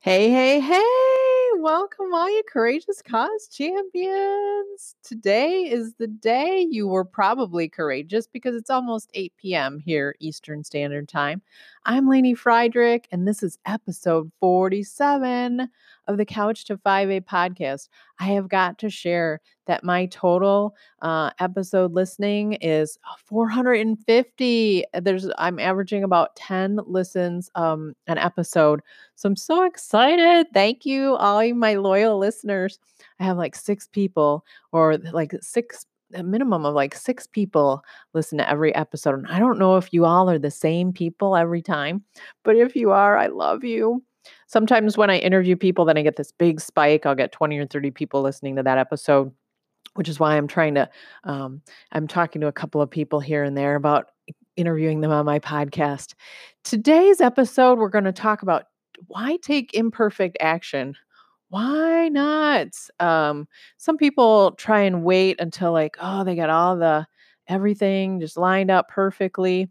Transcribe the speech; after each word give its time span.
Hey, 0.00 0.30
hey, 0.30 0.60
hey! 0.60 1.50
Welcome, 1.58 2.14
all 2.14 2.30
you 2.30 2.42
courageous 2.50 3.02
cause 3.02 3.48
champions. 3.52 4.94
Today 5.02 5.64
is 5.70 5.94
the 5.94 6.06
day 6.06 6.66
you 6.70 6.88
were 6.88 7.04
probably 7.04 7.68
courageous 7.68 8.26
because 8.26 8.54
it's 8.54 8.70
almost 8.70 9.10
8 9.14 9.54
p.m. 9.54 9.78
here, 9.78 10.14
Eastern 10.18 10.64
Standard 10.64 11.06
Time. 11.08 11.42
I'm 11.86 12.10
Lainey 12.10 12.34
Friedrich, 12.34 13.08
and 13.10 13.26
this 13.26 13.42
is 13.42 13.56
episode 13.64 14.30
47 14.38 15.66
of 16.08 16.18
the 16.18 16.26
Couch 16.26 16.66
to 16.66 16.76
5A 16.76 17.22
podcast. 17.22 17.88
I 18.18 18.24
have 18.26 18.50
got 18.50 18.78
to 18.80 18.90
share 18.90 19.40
that 19.66 19.82
my 19.82 20.04
total 20.06 20.76
uh, 21.00 21.30
episode 21.40 21.94
listening 21.94 22.52
is 22.54 22.98
450. 23.24 24.84
There's 25.00 25.28
I'm 25.38 25.58
averaging 25.58 26.04
about 26.04 26.36
10 26.36 26.80
listens 26.86 27.50
um, 27.54 27.94
an 28.06 28.18
episode. 28.18 28.82
So 29.14 29.30
I'm 29.30 29.36
so 29.36 29.64
excited. 29.64 30.48
Thank 30.52 30.84
you, 30.84 31.16
all 31.16 31.54
my 31.54 31.74
loyal 31.74 32.18
listeners. 32.18 32.78
I 33.18 33.24
have 33.24 33.38
like 33.38 33.56
six 33.56 33.88
people 33.88 34.44
or 34.70 34.98
like 34.98 35.32
six 35.40 35.86
a 36.14 36.22
minimum 36.22 36.64
of 36.64 36.74
like 36.74 36.94
six 36.94 37.26
people 37.26 37.84
listen 38.14 38.38
to 38.38 38.48
every 38.48 38.74
episode. 38.74 39.14
And 39.14 39.26
I 39.28 39.38
don't 39.38 39.58
know 39.58 39.76
if 39.76 39.92
you 39.92 40.04
all 40.04 40.28
are 40.30 40.38
the 40.38 40.50
same 40.50 40.92
people 40.92 41.36
every 41.36 41.62
time, 41.62 42.04
but 42.44 42.56
if 42.56 42.76
you 42.76 42.90
are, 42.90 43.16
I 43.16 43.26
love 43.26 43.64
you. 43.64 44.02
Sometimes 44.46 44.98
when 44.98 45.10
I 45.10 45.18
interview 45.18 45.56
people, 45.56 45.84
then 45.84 45.96
I 45.96 46.02
get 46.02 46.16
this 46.16 46.32
big 46.32 46.60
spike. 46.60 47.06
I'll 47.06 47.14
get 47.14 47.32
20 47.32 47.58
or 47.58 47.66
30 47.66 47.90
people 47.90 48.22
listening 48.22 48.56
to 48.56 48.62
that 48.62 48.78
episode, 48.78 49.32
which 49.94 50.08
is 50.08 50.20
why 50.20 50.36
I'm 50.36 50.46
trying 50.46 50.74
to, 50.74 50.90
um, 51.24 51.62
I'm 51.92 52.06
talking 52.06 52.40
to 52.42 52.48
a 52.48 52.52
couple 52.52 52.82
of 52.82 52.90
people 52.90 53.20
here 53.20 53.44
and 53.44 53.56
there 53.56 53.76
about 53.76 54.10
interviewing 54.56 55.00
them 55.00 55.10
on 55.10 55.24
my 55.24 55.38
podcast. 55.38 56.14
Today's 56.64 57.20
episode, 57.20 57.78
we're 57.78 57.88
going 57.88 58.04
to 58.04 58.12
talk 58.12 58.42
about 58.42 58.64
why 59.06 59.36
take 59.36 59.72
imperfect 59.72 60.36
action 60.40 60.94
why 61.50 62.08
not? 62.08 62.68
Um, 63.00 63.48
some 63.76 63.98
people 63.98 64.52
try 64.52 64.82
and 64.82 65.04
wait 65.04 65.40
until 65.40 65.72
like, 65.72 65.96
oh, 66.00 66.24
they 66.24 66.36
got 66.36 66.50
all 66.50 66.76
the 66.76 67.06
everything 67.48 68.20
just 68.20 68.36
lined 68.36 68.70
up 68.70 68.88
perfectly. 68.88 69.70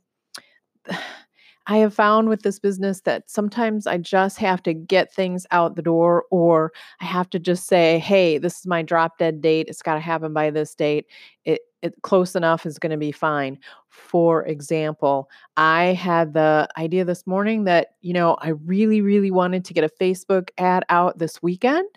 I 1.69 1.77
have 1.77 1.93
found 1.93 2.29
with 2.29 2.41
this 2.41 2.57
business 2.57 3.01
that 3.01 3.29
sometimes 3.29 3.85
I 3.85 3.99
just 3.99 4.39
have 4.39 4.63
to 4.63 4.73
get 4.73 5.13
things 5.13 5.45
out 5.51 5.75
the 5.75 5.83
door, 5.83 6.25
or 6.31 6.73
I 6.99 7.05
have 7.05 7.29
to 7.29 7.37
just 7.37 7.67
say, 7.67 7.99
hey, 7.99 8.39
this 8.39 8.57
is 8.57 8.65
my 8.65 8.81
drop 8.81 9.19
dead 9.19 9.39
date. 9.39 9.67
It's 9.69 9.83
got 9.83 9.93
to 9.93 9.99
happen 9.99 10.33
by 10.33 10.49
this 10.49 10.73
date. 10.73 11.05
It, 11.45 11.61
it 11.83 11.93
close 12.01 12.35
enough 12.35 12.65
is 12.65 12.79
going 12.79 12.89
to 12.89 12.97
be 12.97 13.11
fine. 13.11 13.59
For 13.89 14.43
example, 14.47 15.29
I 15.57 15.93
had 15.93 16.33
the 16.33 16.67
idea 16.75 17.05
this 17.05 17.27
morning 17.27 17.65
that, 17.65 17.89
you 18.01 18.13
know, 18.13 18.35
I 18.41 18.49
really, 18.49 19.01
really 19.01 19.29
wanted 19.29 19.63
to 19.65 19.73
get 19.75 19.83
a 19.83 19.89
Facebook 20.01 20.49
ad 20.57 20.85
out 20.89 21.19
this 21.19 21.39
weekend 21.43 21.87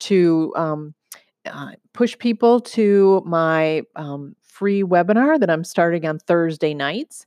to 0.00 0.52
um, 0.56 0.94
uh, 1.46 1.72
push 1.92 2.16
people 2.18 2.60
to 2.60 3.22
my 3.24 3.82
um, 3.96 4.36
free 4.42 4.82
webinar 4.82 5.40
that 5.40 5.50
I'm 5.50 5.64
starting 5.64 6.06
on 6.06 6.18
Thursday 6.18 6.74
nights. 6.74 7.26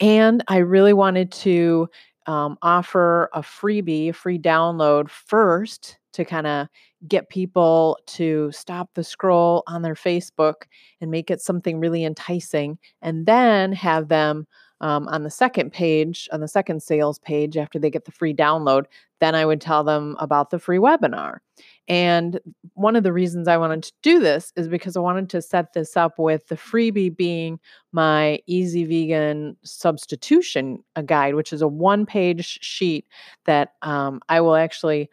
And 0.00 0.44
I 0.48 0.58
really 0.58 0.92
wanted 0.92 1.32
to 1.32 1.88
um, 2.26 2.58
offer 2.62 3.30
a 3.32 3.40
freebie, 3.40 4.10
a 4.10 4.12
free 4.12 4.38
download 4.38 5.08
first 5.08 5.98
to 6.12 6.24
kind 6.24 6.46
of 6.46 6.68
get 7.06 7.28
people 7.28 7.98
to 8.06 8.50
stop 8.52 8.90
the 8.94 9.04
scroll 9.04 9.62
on 9.66 9.82
their 9.82 9.94
Facebook 9.94 10.64
and 11.00 11.10
make 11.10 11.30
it 11.30 11.40
something 11.40 11.78
really 11.78 12.04
enticing, 12.04 12.78
and 13.02 13.26
then 13.26 13.72
have 13.72 14.08
them 14.08 14.46
um, 14.80 15.08
on 15.08 15.22
the 15.22 15.30
second 15.30 15.72
page, 15.72 16.28
on 16.32 16.40
the 16.40 16.48
second 16.48 16.82
sales 16.82 17.18
page, 17.18 17.56
after 17.56 17.78
they 17.78 17.90
get 17.90 18.04
the 18.04 18.12
free 18.12 18.34
download, 18.34 18.84
then 19.20 19.34
I 19.34 19.46
would 19.46 19.60
tell 19.60 19.84
them 19.84 20.16
about 20.18 20.50
the 20.50 20.58
free 20.58 20.78
webinar. 20.78 21.38
And 21.88 22.40
one 22.74 22.96
of 22.96 23.04
the 23.04 23.12
reasons 23.12 23.46
I 23.46 23.56
wanted 23.56 23.84
to 23.84 23.92
do 24.02 24.18
this 24.18 24.52
is 24.56 24.66
because 24.68 24.96
I 24.96 25.00
wanted 25.00 25.30
to 25.30 25.42
set 25.42 25.72
this 25.72 25.96
up 25.96 26.18
with 26.18 26.48
the 26.48 26.56
freebie 26.56 27.16
being 27.16 27.60
my 27.92 28.40
easy 28.46 28.84
vegan 28.84 29.56
substitution 29.62 30.82
guide, 31.04 31.34
which 31.34 31.52
is 31.52 31.62
a 31.62 31.68
one 31.68 32.04
page 32.04 32.58
sheet 32.60 33.06
that 33.44 33.74
um, 33.82 34.20
I 34.28 34.40
will 34.40 34.56
actually 34.56 35.08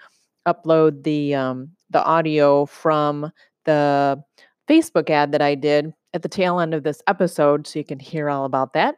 upload 0.48 1.04
the 1.04 1.36
um, 1.36 1.72
the 1.92 2.04
audio 2.04 2.66
from 2.66 3.32
the 3.66 4.22
Facebook 4.68 5.10
ad 5.10 5.32
that 5.32 5.42
I 5.42 5.56
did 5.56 5.94
at 6.14 6.22
the 6.22 6.30
tail 6.30 6.60
end 6.60 6.74
of 6.74 6.84
this 6.84 7.02
episode 7.08 7.68
so 7.68 7.80
you 7.80 7.86
can 7.86 8.00
hear 8.00 8.30
all 8.30 8.46
about 8.46 8.74
that. 8.74 8.96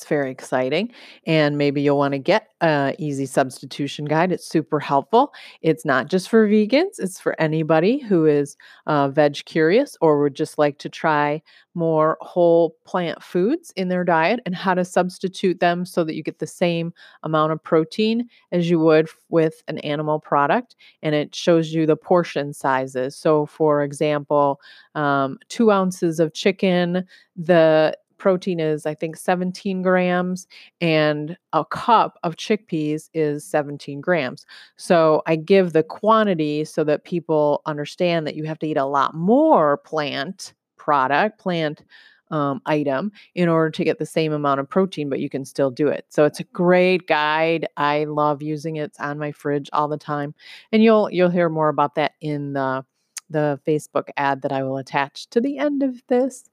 It's 0.00 0.08
very 0.08 0.30
exciting. 0.30 0.92
And 1.26 1.58
maybe 1.58 1.82
you'll 1.82 1.98
want 1.98 2.12
to 2.12 2.18
get 2.18 2.48
a 2.62 2.94
easy 2.98 3.26
substitution 3.26 4.06
guide. 4.06 4.32
It's 4.32 4.48
super 4.48 4.80
helpful. 4.80 5.34
It's 5.60 5.84
not 5.84 6.08
just 6.08 6.30
for 6.30 6.48
vegans, 6.48 6.98
it's 6.98 7.20
for 7.20 7.38
anybody 7.38 7.98
who 7.98 8.24
is 8.24 8.56
uh, 8.86 9.10
veg 9.10 9.44
curious 9.44 9.98
or 10.00 10.22
would 10.22 10.34
just 10.34 10.56
like 10.56 10.78
to 10.78 10.88
try 10.88 11.42
more 11.74 12.16
whole 12.22 12.76
plant 12.84 13.22
foods 13.22 13.72
in 13.76 13.88
their 13.88 14.02
diet 14.02 14.40
and 14.46 14.54
how 14.54 14.72
to 14.74 14.84
substitute 14.84 15.60
them 15.60 15.84
so 15.84 16.02
that 16.02 16.14
you 16.14 16.22
get 16.22 16.38
the 16.38 16.46
same 16.46 16.92
amount 17.22 17.52
of 17.52 17.62
protein 17.62 18.26
as 18.52 18.70
you 18.70 18.78
would 18.78 19.08
with 19.28 19.62
an 19.68 19.78
animal 19.80 20.18
product. 20.18 20.76
And 21.02 21.14
it 21.14 21.34
shows 21.34 21.72
you 21.72 21.84
the 21.84 21.96
portion 21.96 22.54
sizes. 22.54 23.16
So, 23.16 23.44
for 23.44 23.82
example, 23.82 24.60
um, 24.94 25.38
two 25.48 25.70
ounces 25.70 26.20
of 26.20 26.32
chicken, 26.32 27.04
the 27.36 27.96
protein 28.20 28.60
is, 28.60 28.86
I 28.86 28.94
think, 28.94 29.16
17 29.16 29.82
grams, 29.82 30.46
and 30.80 31.36
a 31.52 31.64
cup 31.64 32.18
of 32.22 32.36
chickpeas 32.36 33.10
is 33.14 33.44
17 33.44 34.00
grams. 34.00 34.46
So 34.76 35.22
I 35.26 35.34
give 35.36 35.72
the 35.72 35.82
quantity 35.82 36.64
so 36.64 36.84
that 36.84 37.04
people 37.04 37.62
understand 37.66 38.26
that 38.26 38.36
you 38.36 38.44
have 38.44 38.60
to 38.60 38.68
eat 38.68 38.76
a 38.76 38.84
lot 38.84 39.14
more 39.14 39.78
plant 39.78 40.54
product, 40.76 41.40
plant 41.40 41.82
um, 42.30 42.62
item 42.66 43.10
in 43.34 43.48
order 43.48 43.70
to 43.70 43.84
get 43.84 43.98
the 43.98 44.06
same 44.06 44.32
amount 44.32 44.60
of 44.60 44.68
protein, 44.68 45.08
but 45.08 45.20
you 45.20 45.28
can 45.28 45.44
still 45.44 45.70
do 45.70 45.88
it. 45.88 46.06
So 46.10 46.24
it's 46.24 46.40
a 46.40 46.44
great 46.44 47.06
guide. 47.06 47.66
I 47.76 48.04
love 48.04 48.42
using 48.42 48.76
it. 48.76 48.82
It's 48.82 49.00
on 49.00 49.18
my 49.18 49.32
fridge 49.32 49.68
all 49.72 49.88
the 49.88 49.98
time, 49.98 50.34
and 50.72 50.82
you'll 50.82 51.10
you'll 51.10 51.30
hear 51.30 51.48
more 51.48 51.68
about 51.68 51.96
that 51.96 52.12
in 52.20 52.52
the 52.52 52.84
the 53.30 53.60
Facebook 53.66 54.08
ad 54.16 54.42
that 54.42 54.52
I 54.52 54.62
will 54.62 54.76
attach 54.76 55.28
to 55.30 55.40
the 55.40 55.58
end 55.58 55.82
of 55.82 56.02
this. 56.08 56.44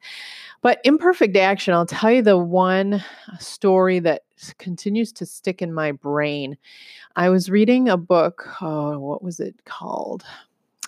But 0.61 0.79
imperfect 0.83 1.35
action, 1.35 1.73
I'll 1.73 1.85
tell 1.85 2.11
you 2.11 2.21
the 2.21 2.37
one 2.37 3.03
story 3.39 3.99
that 3.99 4.23
continues 4.57 5.11
to 5.13 5.25
stick 5.25 5.61
in 5.61 5.73
my 5.73 5.91
brain. 5.91 6.57
I 7.15 7.29
was 7.29 7.49
reading 7.49 7.89
a 7.89 7.97
book, 7.97 8.47
oh, 8.61 8.99
what 8.99 9.23
was 9.23 9.39
it 9.39 9.55
called? 9.65 10.23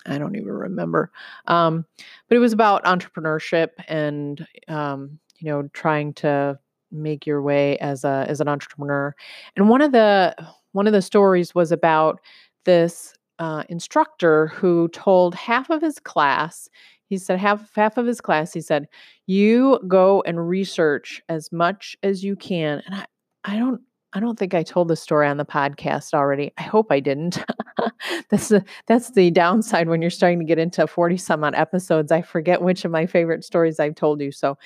I 0.06 0.18
don't 0.18 0.36
even 0.36 0.52
remember. 0.52 1.10
Um, 1.46 1.84
but 2.28 2.36
it 2.36 2.40
was 2.40 2.52
about 2.52 2.84
entrepreneurship 2.84 3.70
and 3.88 4.46
um, 4.68 5.18
you 5.38 5.50
know, 5.50 5.68
trying 5.72 6.14
to 6.14 6.58
make 6.92 7.26
your 7.26 7.42
way 7.42 7.78
as 7.78 8.04
a 8.04 8.24
as 8.28 8.40
an 8.40 8.48
entrepreneur. 8.48 9.14
And 9.56 9.68
one 9.68 9.82
of 9.82 9.92
the 9.92 10.34
one 10.72 10.86
of 10.86 10.92
the 10.92 11.02
stories 11.02 11.54
was 11.54 11.72
about 11.72 12.20
this 12.64 13.14
uh, 13.40 13.64
instructor 13.68 14.48
who 14.48 14.88
told 14.88 15.34
half 15.34 15.70
of 15.70 15.82
his 15.82 15.98
class, 15.98 16.68
he 17.06 17.18
said 17.18 17.40
half 17.40 17.74
half 17.74 17.96
of 17.96 18.06
his 18.06 18.20
class, 18.20 18.52
he 18.52 18.60
said, 18.60 18.86
you 19.26 19.80
go 19.88 20.22
and 20.26 20.48
research 20.48 21.20
as 21.28 21.50
much 21.50 21.96
as 22.04 22.22
you 22.22 22.36
can. 22.36 22.82
And 22.86 22.94
I, 22.94 23.06
I 23.44 23.56
don't 23.56 23.80
I 24.12 24.18
don't 24.18 24.38
think 24.38 24.54
I 24.54 24.62
told 24.64 24.88
the 24.88 24.96
story 24.96 25.28
on 25.28 25.36
the 25.36 25.44
podcast 25.44 26.14
already. 26.14 26.52
I 26.58 26.62
hope 26.62 26.88
I 26.90 26.98
didn't. 26.98 27.44
that's 28.28 28.48
the 28.48 28.64
that's 28.86 29.12
the 29.12 29.30
downside 29.30 29.88
when 29.88 30.02
you're 30.02 30.10
starting 30.10 30.40
to 30.40 30.44
get 30.44 30.58
into 30.58 30.86
40 30.86 31.16
some 31.16 31.44
odd 31.44 31.54
episodes. 31.54 32.10
I 32.10 32.22
forget 32.22 32.62
which 32.62 32.84
of 32.84 32.90
my 32.90 33.06
favorite 33.06 33.44
stories 33.44 33.78
I've 33.78 33.94
told 33.94 34.20
you. 34.20 34.32
So 34.32 34.58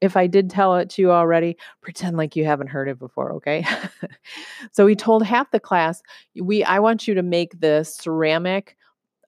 if 0.00 0.16
I 0.16 0.26
did 0.26 0.50
tell 0.50 0.74
it 0.76 0.90
to 0.90 1.02
you 1.02 1.12
already, 1.12 1.56
pretend 1.80 2.16
like 2.16 2.34
you 2.34 2.44
haven't 2.44 2.68
heard 2.68 2.88
it 2.88 2.98
before, 2.98 3.32
okay? 3.34 3.64
so 4.72 4.84
we 4.84 4.96
told 4.96 5.24
half 5.24 5.50
the 5.52 5.60
class, 5.60 6.02
we 6.40 6.64
I 6.64 6.80
want 6.80 7.06
you 7.06 7.14
to 7.14 7.22
make 7.22 7.60
this 7.60 7.94
ceramic 7.94 8.76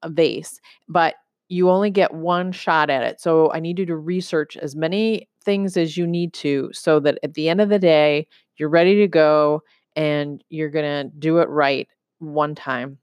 vase, 0.04 0.60
but 0.88 1.14
you 1.48 1.70
only 1.70 1.90
get 1.90 2.14
one 2.14 2.52
shot 2.52 2.90
at 2.90 3.02
it. 3.02 3.20
So 3.20 3.52
I 3.52 3.60
need 3.60 3.78
you 3.78 3.86
to 3.86 3.96
research 3.96 4.56
as 4.56 4.76
many 4.76 5.28
things 5.44 5.76
as 5.76 5.96
you 5.96 6.06
need 6.06 6.32
to 6.32 6.70
so 6.72 7.00
that 7.00 7.18
at 7.22 7.34
the 7.34 7.48
end 7.48 7.60
of 7.60 7.68
the 7.68 7.78
day 7.78 8.26
you're 8.60 8.68
ready 8.68 8.96
to 8.96 9.08
go 9.08 9.62
and 9.96 10.44
you're 10.50 10.70
going 10.70 10.84
to 10.84 11.10
do 11.18 11.38
it 11.38 11.48
right 11.48 11.88
one 12.18 12.54
time. 12.54 12.98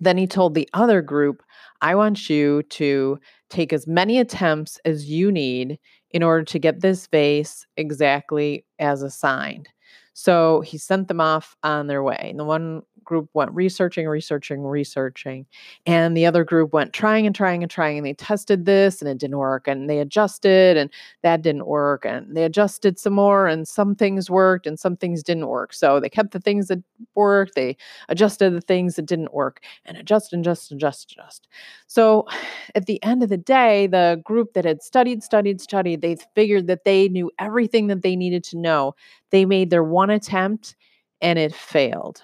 Then 0.00 0.16
he 0.16 0.26
told 0.26 0.54
the 0.54 0.68
other 0.72 1.02
group, 1.02 1.42
I 1.82 1.94
want 1.94 2.28
you 2.28 2.62
to 2.62 3.18
take 3.50 3.72
as 3.72 3.86
many 3.86 4.18
attempts 4.18 4.78
as 4.84 5.08
you 5.10 5.30
need 5.30 5.78
in 6.10 6.22
order 6.22 6.44
to 6.44 6.58
get 6.58 6.80
this 6.80 7.06
vase 7.06 7.66
exactly 7.76 8.64
as 8.78 9.02
assigned. 9.02 9.68
So 10.14 10.62
he 10.62 10.78
sent 10.78 11.08
them 11.08 11.20
off 11.20 11.56
on 11.62 11.86
their 11.86 12.02
way. 12.02 12.28
And 12.30 12.40
the 12.40 12.44
one 12.44 12.82
group 13.06 13.30
went 13.32 13.50
researching, 13.52 14.06
researching, 14.06 14.62
researching. 14.62 15.46
And 15.86 16.14
the 16.16 16.26
other 16.26 16.44
group 16.44 16.74
went 16.74 16.92
trying 16.92 17.26
and 17.26 17.34
trying 17.34 17.62
and 17.62 17.70
trying. 17.70 17.96
And 17.96 18.06
they 18.06 18.12
tested 18.12 18.66
this 18.66 19.00
and 19.00 19.08
it 19.08 19.18
didn't 19.18 19.38
work. 19.38 19.66
And 19.66 19.88
they 19.88 20.00
adjusted 20.00 20.76
and 20.76 20.90
that 21.22 21.40
didn't 21.40 21.66
work. 21.66 22.04
And 22.04 22.36
they 22.36 22.44
adjusted 22.44 22.98
some 22.98 23.14
more 23.14 23.46
and 23.46 23.66
some 23.66 23.94
things 23.94 24.28
worked 24.28 24.66
and 24.66 24.78
some 24.78 24.96
things 24.96 25.22
didn't 25.22 25.46
work. 25.46 25.72
So 25.72 25.98
they 25.98 26.10
kept 26.10 26.32
the 26.32 26.40
things 26.40 26.68
that 26.68 26.82
worked, 27.14 27.54
they 27.54 27.76
adjusted 28.08 28.52
the 28.52 28.60
things 28.60 28.96
that 28.96 29.06
didn't 29.06 29.32
work 29.32 29.62
and 29.84 29.96
adjust 29.96 30.32
and 30.32 30.44
adjust, 30.44 30.72
adjust, 30.72 31.12
adjust. 31.12 31.48
So 31.86 32.26
at 32.74 32.86
the 32.86 33.02
end 33.02 33.22
of 33.22 33.28
the 33.28 33.36
day, 33.36 33.86
the 33.86 34.20
group 34.24 34.52
that 34.52 34.64
had 34.64 34.82
studied, 34.82 35.22
studied, 35.22 35.60
studied, 35.60 36.02
they 36.02 36.16
figured 36.34 36.66
that 36.66 36.84
they 36.84 37.08
knew 37.08 37.30
everything 37.38 37.86
that 37.86 38.02
they 38.02 38.16
needed 38.16 38.44
to 38.44 38.58
know. 38.58 38.94
They 39.30 39.44
made 39.44 39.70
their 39.70 39.84
one 39.84 40.10
attempt 40.10 40.76
and 41.20 41.38
it 41.38 41.54
failed. 41.54 42.22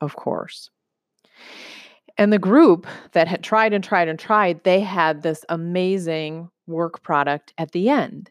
Of 0.00 0.16
course. 0.16 0.70
And 2.16 2.32
the 2.32 2.38
group 2.38 2.86
that 3.12 3.28
had 3.28 3.44
tried 3.44 3.72
and 3.72 3.82
tried 3.82 4.08
and 4.08 4.18
tried, 4.18 4.64
they 4.64 4.80
had 4.80 5.22
this 5.22 5.44
amazing 5.48 6.50
work 6.66 7.02
product 7.02 7.52
at 7.58 7.72
the 7.72 7.88
end. 7.88 8.30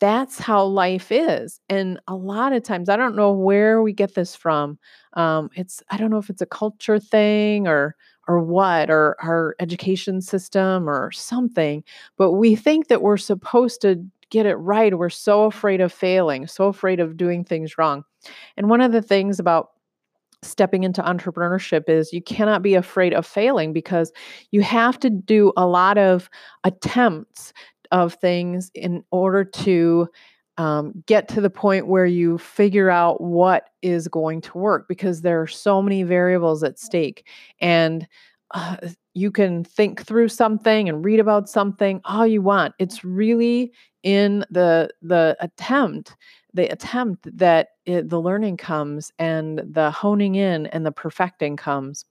That's 0.00 0.38
how 0.38 0.64
life 0.64 1.10
is. 1.10 1.60
And 1.68 1.98
a 2.08 2.14
lot 2.14 2.52
of 2.52 2.62
times, 2.62 2.88
I 2.88 2.96
don't 2.96 3.16
know 3.16 3.32
where 3.32 3.80
we 3.80 3.92
get 3.92 4.14
this 4.14 4.36
from. 4.36 4.78
Um, 5.14 5.48
it's, 5.54 5.82
I 5.90 5.96
don't 5.96 6.10
know 6.10 6.18
if 6.18 6.28
it's 6.28 6.42
a 6.42 6.46
culture 6.46 6.98
thing 6.98 7.66
or, 7.66 7.96
or 8.28 8.40
what, 8.40 8.90
or 8.90 9.16
our 9.22 9.54
education 9.60 10.20
system 10.20 10.90
or 10.90 11.10
something, 11.12 11.84
but 12.18 12.32
we 12.32 12.56
think 12.56 12.88
that 12.88 13.02
we're 13.02 13.16
supposed 13.16 13.80
to 13.82 14.04
get 14.30 14.46
it 14.46 14.56
right. 14.56 14.98
We're 14.98 15.10
so 15.10 15.44
afraid 15.44 15.80
of 15.80 15.92
failing, 15.92 16.46
so 16.48 16.66
afraid 16.66 17.00
of 17.00 17.16
doing 17.16 17.44
things 17.44 17.78
wrong. 17.78 18.04
And 18.56 18.68
one 18.68 18.80
of 18.80 18.92
the 18.92 19.02
things 19.02 19.38
about 19.38 19.70
stepping 20.44 20.84
into 20.84 21.02
entrepreneurship 21.02 21.88
is 21.88 22.12
you 22.12 22.22
cannot 22.22 22.62
be 22.62 22.74
afraid 22.74 23.12
of 23.12 23.26
failing 23.26 23.72
because 23.72 24.12
you 24.50 24.62
have 24.62 24.98
to 25.00 25.10
do 25.10 25.52
a 25.56 25.66
lot 25.66 25.98
of 25.98 26.28
attempts 26.64 27.52
of 27.90 28.14
things 28.14 28.70
in 28.74 29.04
order 29.10 29.44
to 29.44 30.08
um, 30.56 30.92
get 31.06 31.26
to 31.28 31.40
the 31.40 31.50
point 31.50 31.88
where 31.88 32.06
you 32.06 32.38
figure 32.38 32.90
out 32.90 33.20
what 33.20 33.70
is 33.82 34.06
going 34.08 34.40
to 34.40 34.58
work 34.58 34.86
because 34.88 35.22
there 35.22 35.40
are 35.40 35.46
so 35.46 35.82
many 35.82 36.04
variables 36.04 36.62
at 36.62 36.78
stake 36.78 37.26
and 37.60 38.06
uh, 38.52 38.76
you 39.14 39.30
can 39.30 39.64
think 39.64 40.04
through 40.04 40.28
something 40.28 40.88
and 40.88 41.04
read 41.04 41.18
about 41.18 41.48
something 41.48 42.00
all 42.04 42.26
you 42.26 42.40
want. 42.40 42.74
It's 42.78 43.04
really 43.04 43.72
in 44.02 44.44
the 44.50 44.90
the 45.02 45.36
attempt 45.40 46.16
the 46.54 46.70
attempt 46.72 47.26
that 47.36 47.68
it, 47.84 48.08
the 48.08 48.20
learning 48.20 48.56
comes 48.56 49.12
and 49.18 49.60
the 49.64 49.90
honing 49.90 50.36
in 50.36 50.66
and 50.66 50.86
the 50.86 50.92
perfecting 50.92 51.56
comes 51.56 52.04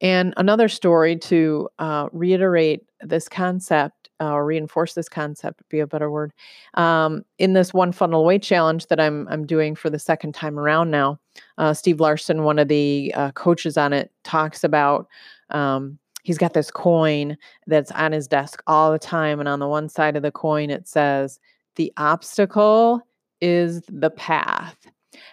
and 0.00 0.34
another 0.36 0.68
story 0.68 1.16
to 1.16 1.68
uh, 1.78 2.08
reiterate 2.12 2.82
this 3.00 3.28
concept 3.28 4.10
uh, 4.20 4.32
or 4.32 4.46
reinforce 4.46 4.94
this 4.94 5.08
concept 5.08 5.60
would 5.60 5.68
be 5.68 5.80
a 5.80 5.86
better 5.86 6.10
word 6.10 6.32
um, 6.74 7.22
in 7.38 7.52
this 7.52 7.74
one 7.74 7.92
funnel 7.92 8.20
away 8.20 8.38
challenge 8.38 8.86
that 8.86 9.00
I'm 9.00 9.28
I'm 9.28 9.46
doing 9.46 9.74
for 9.74 9.90
the 9.90 9.98
second 9.98 10.34
time 10.34 10.58
around 10.58 10.90
now. 10.90 11.18
Uh, 11.58 11.74
Steve 11.74 12.00
Larsen, 12.00 12.44
one 12.44 12.58
of 12.58 12.68
the 12.68 13.12
uh, 13.14 13.32
coaches 13.32 13.76
on 13.76 13.92
it, 13.92 14.10
talks 14.24 14.64
about 14.64 15.06
um, 15.50 15.98
he's 16.22 16.38
got 16.38 16.54
this 16.54 16.70
coin 16.70 17.36
that's 17.66 17.92
on 17.92 18.12
his 18.12 18.26
desk 18.26 18.62
all 18.66 18.90
the 18.90 18.98
time. 18.98 19.38
And 19.38 19.48
on 19.48 19.60
the 19.60 19.68
one 19.68 19.88
side 19.88 20.16
of 20.16 20.22
the 20.22 20.32
coin, 20.32 20.70
it 20.70 20.88
says, 20.88 21.38
The 21.76 21.92
obstacle 21.96 23.06
is 23.40 23.82
the 23.88 24.10
path. 24.10 24.76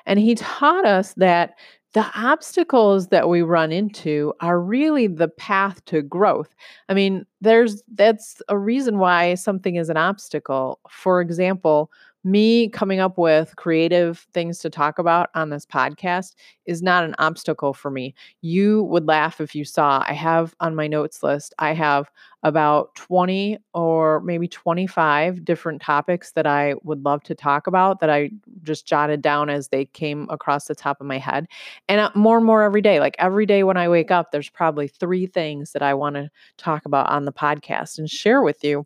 And 0.05 0.19
he 0.19 0.35
taught 0.35 0.85
us 0.85 1.13
that 1.15 1.55
the 1.93 2.05
obstacles 2.15 3.09
that 3.09 3.29
we 3.29 3.41
run 3.43 3.71
into 3.71 4.33
are 4.39 4.59
really 4.59 5.07
the 5.07 5.27
path 5.27 5.83
to 5.85 6.01
growth. 6.01 6.55
I 6.89 6.93
mean, 6.95 7.25
there's 7.41 7.83
that's 7.93 8.41
a 8.49 8.57
reason 8.57 8.97
why 8.97 9.35
something 9.35 9.75
is 9.75 9.89
an 9.89 9.97
obstacle. 9.97 10.79
For 10.89 11.21
example, 11.21 11.91
me 12.23 12.69
coming 12.69 12.99
up 12.99 13.17
with 13.17 13.55
creative 13.57 14.25
things 14.33 14.59
to 14.59 14.69
talk 14.69 14.97
about 14.99 15.29
on 15.35 15.49
this 15.49 15.65
podcast 15.65 16.35
is 16.65 16.81
not 16.81 17.03
an 17.03 17.15
obstacle 17.19 17.73
for 17.73 17.91
me. 17.91 18.15
You 18.41 18.83
would 18.83 19.05
laugh 19.07 19.41
if 19.41 19.53
you 19.55 19.65
saw 19.65 20.03
I 20.07 20.13
have 20.13 20.55
on 20.61 20.75
my 20.75 20.87
notes 20.87 21.21
list, 21.21 21.53
I 21.59 21.73
have 21.73 22.09
about 22.43 22.93
20 22.95 23.57
or 23.73 24.21
maybe 24.21 24.47
25 24.47 25.43
different 25.45 25.81
topics 25.81 26.31
that 26.31 26.45
I 26.47 26.75
would 26.83 27.03
love 27.03 27.23
to 27.23 27.35
talk 27.35 27.67
about 27.67 27.99
that 28.01 28.09
I 28.09 28.31
just 28.63 28.85
jotted 28.85 29.21
down 29.21 29.49
as 29.49 29.69
they 29.69 29.85
came 29.85 30.27
across 30.29 30.65
the 30.65 30.75
top 30.75 30.99
of 31.01 31.07
my 31.07 31.17
head. 31.17 31.47
And 31.87 32.01
uh, 32.01 32.11
more 32.15 32.37
and 32.37 32.45
more 32.45 32.63
every 32.63 32.81
day, 32.81 32.99
like 32.99 33.15
every 33.19 33.45
day 33.45 33.63
when 33.63 33.77
I 33.77 33.87
wake 33.89 34.11
up, 34.11 34.31
there's 34.31 34.49
probably 34.49 34.87
three 34.87 35.25
things 35.25 35.71
that 35.71 35.81
I 35.81 35.93
want 35.93 36.15
to 36.15 36.29
talk 36.57 36.85
about 36.85 37.09
on 37.09 37.25
the 37.25 37.33
podcast 37.33 37.97
and 37.97 38.09
share 38.09 38.41
with 38.41 38.63
you. 38.63 38.85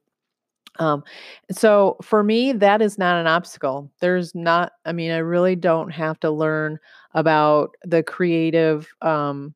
Um, 0.80 1.04
so 1.52 1.98
for 2.02 2.24
me, 2.24 2.52
that 2.54 2.82
is 2.82 2.98
not 2.98 3.18
an 3.18 3.28
obstacle. 3.28 3.92
There's 4.00 4.34
not, 4.36 4.74
I 4.86 4.92
mean, 4.92 5.12
I 5.12 5.18
really 5.18 5.56
don't 5.56 5.90
have 5.90 6.20
to 6.22 6.32
learn 6.32 6.80
about 7.14 7.76
the 7.84 8.04
creative 8.04 8.88
um, 9.02 9.54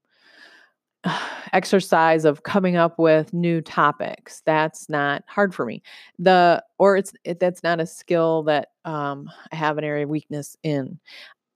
exercise 1.54 2.26
of 2.26 2.44
coming 2.44 2.76
up 2.76 2.98
with 3.00 3.34
new 3.34 3.62
topics. 3.62 4.42
That's 4.46 4.90
not 4.90 5.24
hard 5.28 5.54
for 5.54 5.66
me. 5.66 5.82
The, 6.20 6.64
or 6.78 6.98
it's, 6.98 7.14
it, 7.24 7.40
that's 7.40 7.64
not 7.64 7.80
a 7.80 7.86
skill 7.86 8.44
that 8.44 8.70
um, 8.86 9.30
I 9.52 9.56
have 9.56 9.78
an 9.78 9.84
area 9.84 10.04
of 10.04 10.10
weakness 10.10 10.56
in. 10.64 11.00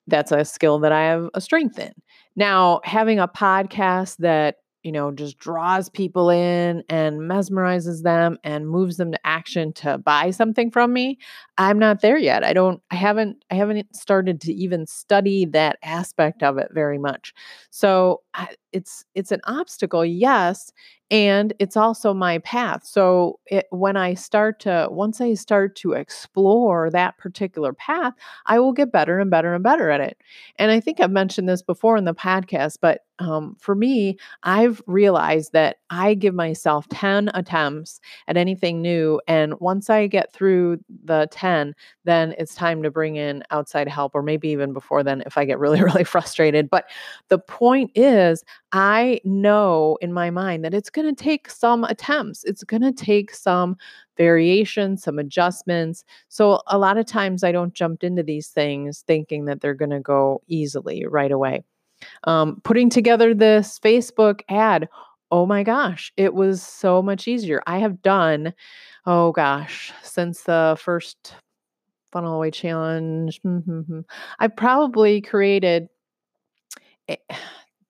That's 0.08 0.32
a 0.32 0.46
skill 0.46 0.80
that 0.80 0.92
I 0.92 1.06
have 1.06 1.30
a 1.34 1.42
strength 1.42 1.80
in. 1.80 1.94
Now, 2.36 2.82
having 2.84 3.20
a 3.20 3.28
podcast 3.28 4.18
that 4.18 4.58
you 4.86 4.92
know, 4.92 5.12
just 5.12 5.40
draws 5.40 5.90
people 5.90 6.30
in 6.30 6.84
and 6.90 7.22
mesmerizes 7.22 8.04
them 8.04 8.38
and 8.44 8.70
moves 8.70 8.98
them 8.98 9.12
to 9.12 9.20
action 9.26 9.74
to 9.74 9.98
buy 9.98 10.30
something 10.30 10.70
from 10.70 10.94
me. 10.94 11.18
I'm 11.58 11.80
not 11.80 12.02
there 12.02 12.20
yet. 12.20 12.44
I 12.44 12.54
don't 12.54 12.80
I 12.92 12.96
haven't 12.96 13.44
I 13.50 13.56
haven't 13.56 13.96
started 13.96 14.40
to 14.42 14.54
even 14.54 14.86
study 14.86 15.46
that 15.46 15.80
aspect 15.82 16.44
of 16.44 16.60
it 16.60 16.70
very 16.72 17.00
much. 17.00 17.34
So 17.72 18.22
I, 18.36 18.50
it's 18.76 19.06
it's 19.16 19.32
an 19.32 19.40
obstacle, 19.46 20.04
yes, 20.06 20.72
and 21.10 21.54
it's 21.60 21.78
also 21.78 22.14
my 22.14 22.40
path. 22.40 22.86
So 22.86 23.40
it, 23.46 23.68
when 23.70 23.96
I 23.96 24.16
start 24.16 24.60
to 24.62 24.88
once 24.92 25.22
I 25.22 25.34
start 25.36 25.78
to 25.78 25.94
explore 25.94 26.90
that 26.90 27.18
particular 27.18 27.72
path, 27.74 28.14
I 28.48 28.60
will 28.60 28.74
get 28.74 28.92
better 28.92 29.20
and 29.20 29.32
better 29.32 29.54
and 29.54 29.64
better 29.64 29.90
at 29.90 30.02
it. 30.02 30.18
And 30.58 30.72
I 30.72 30.82
think 30.82 31.00
I've 31.00 31.12
mentioned 31.12 31.48
this 31.48 31.62
before 31.62 31.96
in 31.96 32.04
the 32.04 32.14
podcast, 32.14 32.80
but 32.82 33.02
um, 33.20 33.56
for 33.60 33.76
me, 33.76 34.18
I've 34.44 34.82
realized 34.88 35.54
that 35.54 35.78
I 35.90 36.16
give 36.16 36.34
myself 36.34 36.88
10 36.90 37.30
attempts 37.34 38.02
at 38.28 38.36
anything 38.36 38.82
new. 38.82 39.22
And 39.28 39.54
once 39.60 39.90
I 39.90 40.08
get 40.08 40.34
through 40.34 40.80
the 41.06 41.28
10, 41.32 41.76
then 42.04 42.36
it's 42.38 42.56
time 42.56 42.84
to 42.84 42.92
bring 42.92 43.16
in 43.16 43.44
outside 43.52 43.88
help, 43.88 44.16
or 44.16 44.22
maybe 44.22 44.50
even 44.50 44.74
before 44.74 45.02
then 45.04 45.24
if 45.26 45.38
I 45.38 45.46
get 45.46 45.60
really, 45.60 45.82
really 45.84 46.04
frustrated. 46.04 46.70
But 46.70 46.90
the 47.30 47.40
point 47.40 47.92
is, 47.96 48.44
I 48.78 49.22
know 49.24 49.98
in 50.02 50.12
my 50.12 50.30
mind 50.30 50.66
that 50.66 50.74
it's 50.74 50.90
going 50.90 51.08
to 51.08 51.24
take 51.24 51.50
some 51.50 51.86
attempts, 51.86 52.44
it's 52.44 52.66
going 52.66 52.82
to 52.82 52.92
take 52.92 53.34
some 53.34 53.78
variation, 54.18 54.98
some 54.98 55.18
adjustments. 55.18 56.04
So 56.28 56.60
a 56.68 56.78
lot 56.78 56.98
of 56.98 57.06
times 57.06 57.46
I 57.46 57.54
don't 57.54 57.74
jump 57.74 58.04
into 58.04 58.22
these 58.22 58.50
things 58.50 59.06
thinking 59.08 59.46
that 59.46 59.62
they're 59.62 59.76
going 59.76 59.92
to 59.92 60.02
go 60.02 60.42
easily 60.50 61.06
right 61.08 61.32
away. 61.32 61.64
Um, 62.26 62.60
putting 62.66 62.90
together 62.90 63.34
this 63.34 63.80
Facebook 63.80 64.42
ad, 64.50 64.90
oh 65.32 65.46
my 65.46 65.64
gosh, 65.64 66.12
it 66.18 66.34
was 66.34 66.62
so 66.62 67.02
much 67.02 67.30
easier. 67.30 67.64
I 67.66 67.78
have 67.78 68.02
done, 68.02 68.54
oh 69.06 69.32
gosh, 69.32 69.94
since 70.04 70.42
the 70.42 70.76
first 70.78 71.34
funnel 72.12 72.36
away 72.36 72.52
challenge, 72.52 73.40
I've 74.40 74.56
probably 74.58 75.22
created 75.22 75.88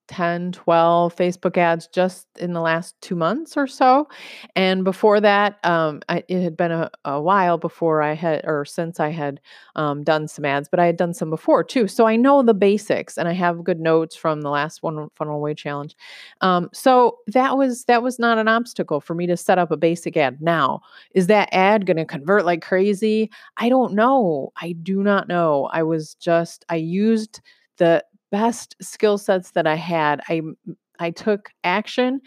10, 0.08 0.52
12 0.52 1.14
Facebook 1.14 1.56
ads 1.56 1.86
just 1.88 2.26
in 2.38 2.52
the 2.52 2.60
last 2.60 2.94
two 3.00 3.16
months 3.16 3.56
or 3.56 3.66
so. 3.66 4.08
And 4.54 4.84
before 4.84 5.20
that, 5.20 5.58
um, 5.64 6.00
I, 6.08 6.22
it 6.28 6.42
had 6.42 6.56
been 6.56 6.72
a, 6.72 6.90
a, 7.04 7.20
while 7.20 7.58
before 7.58 8.02
I 8.02 8.14
had, 8.14 8.42
or 8.44 8.64
since 8.64 9.00
I 9.00 9.10
had 9.10 9.40
um, 9.74 10.04
done 10.04 10.28
some 10.28 10.44
ads, 10.44 10.68
but 10.68 10.80
I 10.80 10.86
had 10.86 10.96
done 10.96 11.14
some 11.14 11.30
before 11.30 11.64
too. 11.64 11.88
So 11.88 12.06
I 12.06 12.16
know 12.16 12.42
the 12.42 12.54
basics 12.54 13.18
and 13.18 13.28
I 13.28 13.32
have 13.32 13.64
good 13.64 13.80
notes 13.80 14.14
from 14.14 14.42
the 14.42 14.50
last 14.50 14.82
one 14.82 15.08
funnel 15.16 15.36
away 15.36 15.54
challenge. 15.54 15.96
Um, 16.40 16.68
so 16.72 17.18
that 17.28 17.56
was, 17.56 17.84
that 17.84 18.02
was 18.02 18.18
not 18.18 18.38
an 18.38 18.48
obstacle 18.48 19.00
for 19.00 19.14
me 19.14 19.26
to 19.26 19.36
set 19.36 19.58
up 19.58 19.70
a 19.70 19.76
basic 19.76 20.16
ad. 20.16 20.40
Now, 20.40 20.80
is 21.12 21.26
that 21.26 21.48
ad 21.52 21.86
going 21.86 21.96
to 21.96 22.04
convert 22.04 22.44
like 22.44 22.62
crazy? 22.62 23.30
I 23.56 23.68
don't 23.68 23.94
know. 23.94 24.52
I 24.56 24.72
do 24.72 25.02
not 25.02 25.28
know. 25.28 25.68
I 25.72 25.82
was 25.82 26.14
just, 26.14 26.64
I 26.68 26.76
used 26.76 27.40
the 27.78 28.04
best 28.30 28.76
skill 28.80 29.18
sets 29.18 29.52
that 29.52 29.66
I 29.66 29.76
had. 29.76 30.20
I 30.28 30.42
I 30.98 31.10
took 31.10 31.50
action 31.64 32.20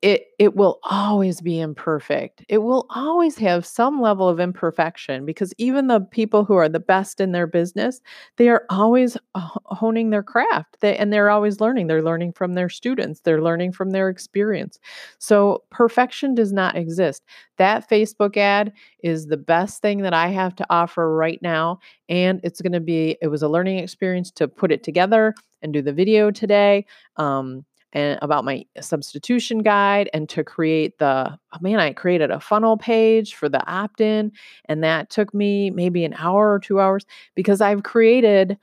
it 0.00 0.26
it 0.38 0.54
will 0.54 0.78
always 0.84 1.40
be 1.40 1.58
imperfect. 1.58 2.44
It 2.48 2.58
will 2.58 2.86
always 2.90 3.36
have 3.38 3.66
some 3.66 4.00
level 4.00 4.28
of 4.28 4.38
imperfection 4.38 5.26
because 5.26 5.52
even 5.58 5.88
the 5.88 6.00
people 6.00 6.44
who 6.44 6.54
are 6.54 6.68
the 6.68 6.78
best 6.78 7.20
in 7.20 7.32
their 7.32 7.48
business, 7.48 8.00
they 8.36 8.48
are 8.48 8.64
always 8.70 9.16
honing 9.34 10.10
their 10.10 10.22
craft. 10.22 10.76
They, 10.80 10.96
and 10.96 11.12
they're 11.12 11.30
always 11.30 11.60
learning. 11.60 11.88
They're 11.88 12.02
learning 12.02 12.34
from 12.34 12.54
their 12.54 12.68
students. 12.68 13.22
They're 13.22 13.42
learning 13.42 13.72
from 13.72 13.90
their 13.90 14.08
experience. 14.08 14.78
So 15.18 15.64
perfection 15.70 16.34
does 16.36 16.52
not 16.52 16.76
exist. 16.76 17.24
That 17.56 17.88
Facebook 17.90 18.36
ad 18.36 18.72
is 19.02 19.26
the 19.26 19.36
best 19.36 19.82
thing 19.82 20.02
that 20.02 20.14
I 20.14 20.28
have 20.28 20.54
to 20.56 20.66
offer 20.70 21.12
right 21.12 21.40
now 21.42 21.80
and 22.08 22.40
it's 22.44 22.60
going 22.60 22.72
to 22.72 22.80
be 22.80 23.16
it 23.20 23.28
was 23.28 23.42
a 23.42 23.48
learning 23.48 23.78
experience 23.78 24.30
to 24.32 24.46
put 24.48 24.70
it 24.70 24.82
together 24.84 25.34
and 25.60 25.72
do 25.72 25.82
the 25.82 25.92
video 25.92 26.30
today. 26.30 26.86
Um, 27.16 27.64
and 27.92 28.18
about 28.20 28.44
my 28.44 28.64
substitution 28.80 29.58
guide 29.62 30.10
and 30.12 30.28
to 30.28 30.44
create 30.44 30.98
the 30.98 31.38
oh 31.52 31.58
man 31.60 31.80
i 31.80 31.92
created 31.92 32.30
a 32.30 32.40
funnel 32.40 32.76
page 32.76 33.34
for 33.34 33.48
the 33.48 33.64
opt-in 33.70 34.30
and 34.66 34.82
that 34.84 35.10
took 35.10 35.32
me 35.32 35.70
maybe 35.70 36.04
an 36.04 36.14
hour 36.18 36.52
or 36.52 36.58
two 36.58 36.80
hours 36.80 37.06
because 37.34 37.60
i've 37.60 37.82
created 37.82 38.58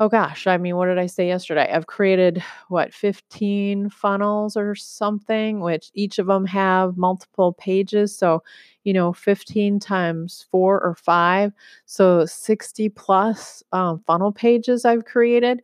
oh 0.00 0.08
gosh 0.08 0.46
i 0.46 0.56
mean 0.56 0.76
what 0.76 0.86
did 0.86 0.98
i 0.98 1.06
say 1.06 1.26
yesterday? 1.28 1.70
I've 1.72 1.86
created 1.86 2.42
what 2.68 2.92
15 2.92 3.90
funnels 3.90 4.56
or 4.56 4.74
something 4.74 5.60
which 5.60 5.90
each 5.94 6.18
of 6.18 6.26
them 6.26 6.46
have 6.46 6.96
multiple 6.96 7.52
pages 7.52 8.16
so 8.16 8.42
you 8.82 8.92
know 8.92 9.12
15 9.12 9.78
times 9.78 10.46
four 10.50 10.82
or 10.82 10.96
five 10.96 11.52
so 11.86 12.26
60 12.26 12.88
plus 12.88 13.62
um, 13.72 14.02
funnel 14.04 14.32
pages 14.32 14.84
i've 14.84 15.04
created 15.04 15.62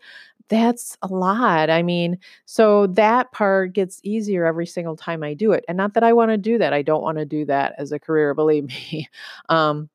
that's 0.50 0.98
a 1.00 1.06
lot. 1.06 1.70
I 1.70 1.82
mean, 1.82 2.18
so 2.44 2.88
that 2.88 3.32
part 3.32 3.72
gets 3.72 4.00
easier 4.02 4.44
every 4.44 4.66
single 4.66 4.96
time 4.96 5.22
I 5.22 5.32
do 5.32 5.52
it. 5.52 5.64
And 5.68 5.78
not 5.78 5.94
that 5.94 6.02
I 6.02 6.12
want 6.12 6.32
to 6.32 6.36
do 6.36 6.58
that. 6.58 6.72
I 6.72 6.82
don't 6.82 7.02
want 7.02 7.18
to 7.18 7.24
do 7.24 7.44
that 7.46 7.74
as 7.78 7.92
a 7.92 7.98
career, 7.98 8.34
believe 8.40 8.64
me. 8.64 9.08
Um, 9.48 9.88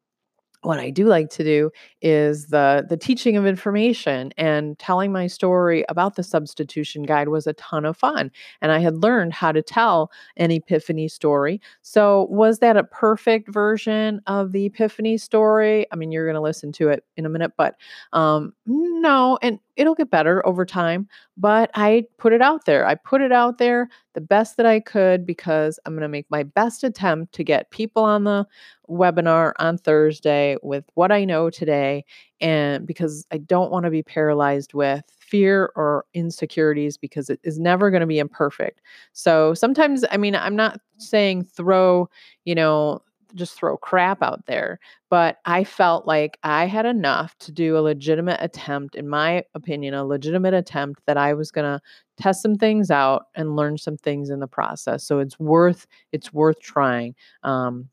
what 0.62 0.80
I 0.80 0.90
do 0.90 1.06
like 1.06 1.30
to 1.32 1.44
do 1.44 1.70
is 2.02 2.48
the 2.48 2.86
the 2.90 2.98
teaching 2.98 3.38
of 3.38 3.46
information 3.46 4.32
and 4.38 4.78
telling 4.80 5.12
my 5.12 5.28
story 5.28 5.86
about 5.90 6.16
the 6.16 6.24
substitution 6.24 7.04
guide 7.04 7.30
was 7.30 7.46
a 7.46 7.54
ton 7.54 7.86
of 7.86 7.96
fun 7.96 8.32
and 8.62 8.72
I 8.72 8.80
had 8.80 8.98
learned 8.98 9.34
how 9.34 9.52
to 9.52 9.62
tell 9.62 10.12
an 10.38 10.52
epiphany 10.52 11.08
story. 11.08 11.62
So 11.84 12.28
was 12.32 12.60
that 12.60 12.78
a 12.78 12.84
perfect 12.84 13.48
version 13.54 14.22
of 14.26 14.54
the 14.54 14.66
epiphany 14.66 15.18
story? 15.20 15.86
I 15.92 15.96
mean 15.96 16.12
you're 16.12 16.26
going 16.26 16.34
to 16.36 16.42
listen 16.42 16.72
to 16.74 16.90
it 16.90 17.04
in 17.16 17.28
a 17.28 17.30
minute 17.30 17.54
but 17.58 17.76
um 18.14 18.54
no 18.66 19.38
and 19.44 19.60
it'll 19.76 19.96
get 19.96 20.10
better 20.10 20.46
over 20.46 20.66
time, 20.66 21.08
but 21.38 21.70
I 21.74 22.06
put 22.18 22.34
it 22.34 22.42
out 22.42 22.66
there. 22.66 22.86
I 22.86 22.96
put 22.96 23.22
it 23.22 23.32
out 23.32 23.58
there 23.58 23.90
the 24.14 24.22
best 24.22 24.58
that 24.58 24.66
I 24.66 24.80
could 24.80 25.26
because 25.26 25.80
I'm 25.86 25.94
going 25.94 26.02
to 26.02 26.08
make 26.08 26.30
my 26.30 26.44
best 26.44 26.84
attempt 26.84 27.34
to 27.36 27.44
get 27.44 27.72
people 27.72 28.04
on 28.04 28.24
the 28.24 28.46
webinar 28.90 29.54
on 29.60 29.78
Thursday 29.78 30.58
with 30.64 30.86
what 30.94 31.12
I 31.12 31.26
know 31.26 31.50
today. 31.50 32.06
And 32.42 32.86
because 32.86 33.26
I 33.32 33.38
don't 33.38 33.72
want 33.72 33.86
to 33.86 33.92
be 33.92 34.04
paralyzed 34.04 34.74
with 34.74 35.04
fear 35.18 35.72
or 35.76 36.06
insecurities 36.14 36.98
because 36.98 37.30
it 37.30 37.40
is 37.44 37.60
never 37.60 37.90
going 37.90 38.02
to 38.02 38.08
be 38.08 38.20
imperfect. 38.20 38.82
So 39.14 39.54
sometimes, 39.54 40.06
I 40.12 40.18
mean, 40.18 40.36
I'm 40.36 40.56
not 40.56 40.80
saying 40.98 41.44
throw, 41.44 42.10
you 42.46 42.56
know, 42.56 43.02
just 43.36 43.56
throw 43.56 43.78
crap 43.78 44.24
out 44.24 44.46
there. 44.46 44.80
But 45.10 45.38
I 45.46 45.64
felt 45.64 46.08
like 46.08 46.38
I 46.44 46.66
had 46.66 46.86
enough 46.86 47.38
to 47.40 47.52
do 47.52 47.78
a 47.78 47.80
legitimate 47.80 48.40
attempt, 48.42 48.96
in 48.96 49.08
my 49.08 49.44
opinion, 49.54 49.94
a 49.94 50.06
legitimate 50.06 50.54
attempt 50.54 51.02
that 51.06 51.18
I 51.18 51.34
was 51.34 51.52
going 51.52 51.72
to 51.72 51.82
test 52.22 52.42
some 52.42 52.56
things 52.56 52.92
out 52.92 53.28
and 53.36 53.56
learn 53.56 53.78
some 53.78 53.98
things 53.98 54.30
in 54.30 54.40
the 54.40 54.48
process. 54.48 55.04
So 55.06 55.20
it's 55.20 55.40
worth 55.40 55.86
it's 56.12 56.34
worth 56.34 56.60
trying. 56.60 57.16
Um, 57.44 57.90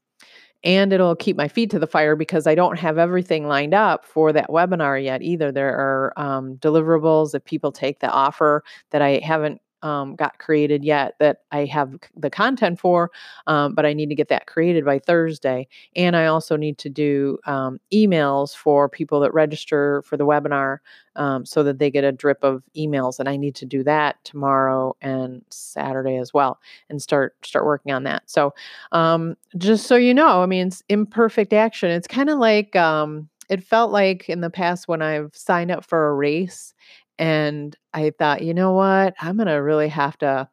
and 0.64 0.92
it'll 0.92 1.16
keep 1.16 1.36
my 1.36 1.48
feet 1.48 1.70
to 1.70 1.78
the 1.78 1.86
fire 1.86 2.14
because 2.14 2.46
I 2.46 2.54
don't 2.54 2.78
have 2.78 2.98
everything 2.98 3.48
lined 3.48 3.74
up 3.74 4.04
for 4.04 4.32
that 4.32 4.48
webinar 4.48 5.02
yet 5.02 5.22
either. 5.22 5.50
There 5.50 5.74
are 5.74 6.12
um, 6.16 6.56
deliverables 6.56 7.34
if 7.34 7.44
people 7.44 7.72
take 7.72 7.98
the 7.98 8.10
offer 8.10 8.62
that 8.90 9.02
I 9.02 9.20
haven't 9.24 9.60
um, 9.82 10.14
got 10.16 10.38
created 10.38 10.84
yet 10.84 11.14
that 11.18 11.38
I 11.50 11.64
have 11.66 11.96
the 12.16 12.30
content 12.30 12.78
for, 12.80 13.10
um, 13.46 13.74
but 13.74 13.86
I 13.86 13.92
need 13.92 14.08
to 14.08 14.14
get 14.14 14.28
that 14.28 14.46
created 14.46 14.84
by 14.84 14.98
Thursday. 14.98 15.68
And 15.96 16.16
I 16.16 16.26
also 16.26 16.56
need 16.56 16.78
to 16.78 16.88
do 16.88 17.38
um, 17.46 17.78
emails 17.92 18.54
for 18.54 18.88
people 18.88 19.20
that 19.20 19.34
register 19.34 20.02
for 20.02 20.16
the 20.16 20.26
webinar 20.26 20.78
um, 21.16 21.44
so 21.44 21.62
that 21.62 21.78
they 21.78 21.90
get 21.90 22.04
a 22.04 22.12
drip 22.12 22.38
of 22.42 22.62
emails. 22.76 23.18
And 23.18 23.28
I 23.28 23.36
need 23.36 23.54
to 23.56 23.66
do 23.66 23.82
that 23.84 24.22
tomorrow 24.24 24.96
and 25.00 25.42
Saturday 25.50 26.16
as 26.16 26.32
well, 26.32 26.58
and 26.88 27.02
start 27.02 27.34
start 27.44 27.64
working 27.64 27.92
on 27.92 28.04
that. 28.04 28.22
So 28.26 28.54
um, 28.92 29.36
just 29.58 29.86
so 29.86 29.96
you 29.96 30.14
know, 30.14 30.42
I 30.42 30.46
mean, 30.46 30.68
it's 30.68 30.82
imperfect 30.88 31.52
action. 31.52 31.90
It's 31.90 32.08
kind 32.08 32.30
of 32.30 32.38
like 32.38 32.74
um, 32.76 33.28
it 33.48 33.62
felt 33.62 33.90
like 33.90 34.28
in 34.28 34.40
the 34.40 34.50
past 34.50 34.88
when 34.88 35.02
I've 35.02 35.34
signed 35.34 35.70
up 35.70 35.84
for 35.84 36.08
a 36.08 36.14
race 36.14 36.74
and 37.22 37.76
I 37.94 38.10
thought, 38.18 38.42
you 38.42 38.52
know 38.52 38.72
what? 38.72 39.14
I'm 39.20 39.36
going 39.36 39.46
to 39.46 39.62
really 39.62 39.86
have 39.86 40.18
to, 40.18 40.48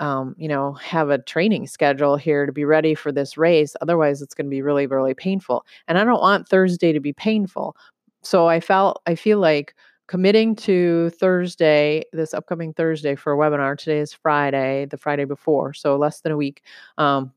um, 0.00 0.34
you 0.38 0.48
know, 0.48 0.72
have 0.72 1.10
a 1.10 1.18
training 1.18 1.66
schedule 1.66 2.16
here 2.16 2.46
to 2.46 2.52
be 2.52 2.64
ready 2.64 2.94
for 2.94 3.12
this 3.12 3.36
race. 3.36 3.76
Otherwise, 3.82 4.22
it's 4.22 4.32
going 4.32 4.46
to 4.46 4.50
be 4.50 4.62
really, 4.62 4.86
really 4.86 5.12
painful. 5.12 5.66
And 5.86 5.98
I 5.98 6.04
don't 6.04 6.22
want 6.22 6.48
Thursday 6.48 6.94
to 6.94 7.00
be 7.00 7.12
painful. 7.12 7.76
So 8.22 8.48
I 8.48 8.60
felt, 8.60 9.02
I 9.04 9.14
feel 9.14 9.40
like 9.40 9.74
committing 10.06 10.56
to 10.56 11.10
Thursday, 11.10 12.04
this 12.14 12.32
upcoming 12.32 12.72
Thursday 12.72 13.14
for 13.14 13.34
a 13.34 13.36
webinar. 13.36 13.76
Today 13.76 13.98
is 13.98 14.14
Friday, 14.14 14.86
the 14.86 14.96
Friday 14.96 15.26
before, 15.26 15.74
so 15.74 15.98
less 15.98 16.22
than 16.22 16.32
a 16.32 16.36
week. 16.38 16.62
Um, 16.96 17.30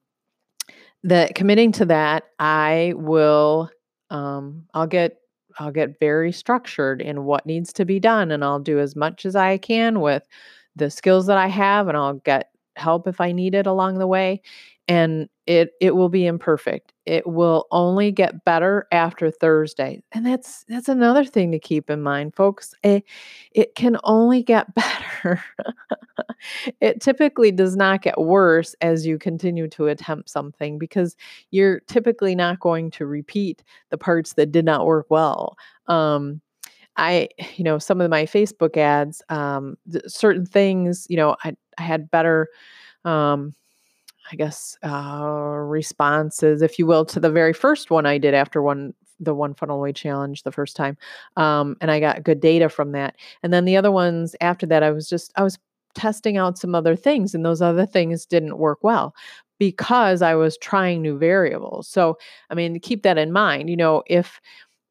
that 1.03 1.35
committing 1.35 1.73
to 1.73 1.85
that, 1.87 2.23
I 2.39 2.93
will, 2.95 3.69
um, 4.09 4.67
I'll 4.73 4.87
get 4.87 5.17
I'll 5.59 5.71
get 5.71 5.99
very 5.99 6.31
structured 6.31 7.01
in 7.01 7.25
what 7.25 7.45
needs 7.45 7.73
to 7.73 7.85
be 7.85 7.99
done 7.99 8.31
and 8.31 8.43
I'll 8.43 8.59
do 8.59 8.79
as 8.79 8.95
much 8.95 9.25
as 9.25 9.35
I 9.35 9.57
can 9.57 9.99
with 10.01 10.23
the 10.75 10.89
skills 10.89 11.25
that 11.27 11.37
I 11.37 11.47
have 11.47 11.87
and 11.87 11.97
I'll 11.97 12.15
get 12.15 12.51
help 12.77 13.07
if 13.07 13.19
I 13.21 13.31
need 13.31 13.55
it 13.55 13.67
along 13.67 13.99
the 13.99 14.07
way 14.07 14.41
and 14.87 15.27
it 15.45 15.71
it 15.81 15.95
will 15.95 16.09
be 16.09 16.25
imperfect. 16.25 16.93
It 17.05 17.27
will 17.27 17.65
only 17.71 18.11
get 18.11 18.45
better 18.45 18.87
after 18.91 19.29
Thursday. 19.31 20.01
And 20.13 20.25
that's 20.25 20.63
that's 20.67 20.87
another 20.87 21.25
thing 21.25 21.51
to 21.51 21.59
keep 21.59 21.89
in 21.89 22.01
mind, 22.01 22.35
folks. 22.35 22.73
It, 22.83 23.03
it 23.51 23.75
can 23.75 23.97
only 24.03 24.43
get 24.43 24.73
better. 24.75 25.43
it 26.79 27.01
typically 27.01 27.51
does 27.51 27.75
not 27.75 28.01
get 28.01 28.19
worse 28.19 28.75
as 28.81 29.05
you 29.05 29.17
continue 29.17 29.67
to 29.69 29.87
attempt 29.87 30.29
something 30.29 30.77
because 30.77 31.15
you're 31.51 31.81
typically 31.81 32.35
not 32.35 32.59
going 32.59 32.91
to 32.91 33.05
repeat 33.05 33.63
the 33.89 33.97
parts 33.97 34.33
that 34.33 34.51
did 34.51 34.65
not 34.65 34.85
work 34.85 35.07
well. 35.09 35.57
Um, 35.87 36.41
I, 36.99 37.29
you 37.55 37.63
know, 37.63 37.77
some 37.77 38.01
of 38.01 38.09
my 38.09 38.25
Facebook 38.25 38.75
ads, 38.75 39.21
um, 39.29 39.77
certain 40.07 40.45
things, 40.45 41.05
you 41.09 41.17
know, 41.17 41.35
I 41.43 41.55
had 41.77 42.09
better, 42.11 42.47
um, 43.05 43.53
I 44.31 44.35
guess, 44.35 44.77
uh, 44.83 45.23
responses, 45.23 46.61
if 46.61 46.77
you 46.79 46.85
will, 46.85 47.05
to 47.05 47.19
the 47.19 47.31
very 47.31 47.53
first 47.53 47.89
one 47.91 48.05
I 48.05 48.17
did 48.17 48.33
after 48.33 48.61
one 48.61 48.93
the 49.19 49.33
one 49.33 49.55
funnel 49.55 49.77
away 49.77 49.91
challenge 49.93 50.43
the 50.43 50.51
first 50.51 50.75
time, 50.75 50.95
um, 51.37 51.75
and 51.81 51.89
I 51.89 51.99
got 51.99 52.23
good 52.23 52.39
data 52.39 52.69
from 52.69 52.91
that. 52.91 53.15
And 53.41 53.51
then 53.51 53.65
the 53.65 53.75
other 53.75 53.91
ones 53.91 54.35
after 54.41 54.65
that, 54.67 54.83
I 54.83 54.91
was 54.91 55.09
just 55.09 55.31
I 55.35 55.43
was 55.43 55.57
testing 55.95 56.37
out 56.37 56.57
some 56.59 56.75
other 56.75 56.95
things, 56.95 57.33
and 57.33 57.45
those 57.45 57.61
other 57.61 57.85
things 57.85 58.25
didn't 58.25 58.59
work 58.59 58.79
well 58.83 59.15
because 59.59 60.21
I 60.21 60.35
was 60.35 60.57
trying 60.57 61.01
new 61.01 61.17
variables. 61.17 61.87
So, 61.87 62.17
I 62.49 62.55
mean, 62.55 62.79
keep 62.79 63.03
that 63.03 63.17
in 63.17 63.31
mind. 63.31 63.69
You 63.69 63.77
know, 63.77 64.03
if 64.05 64.39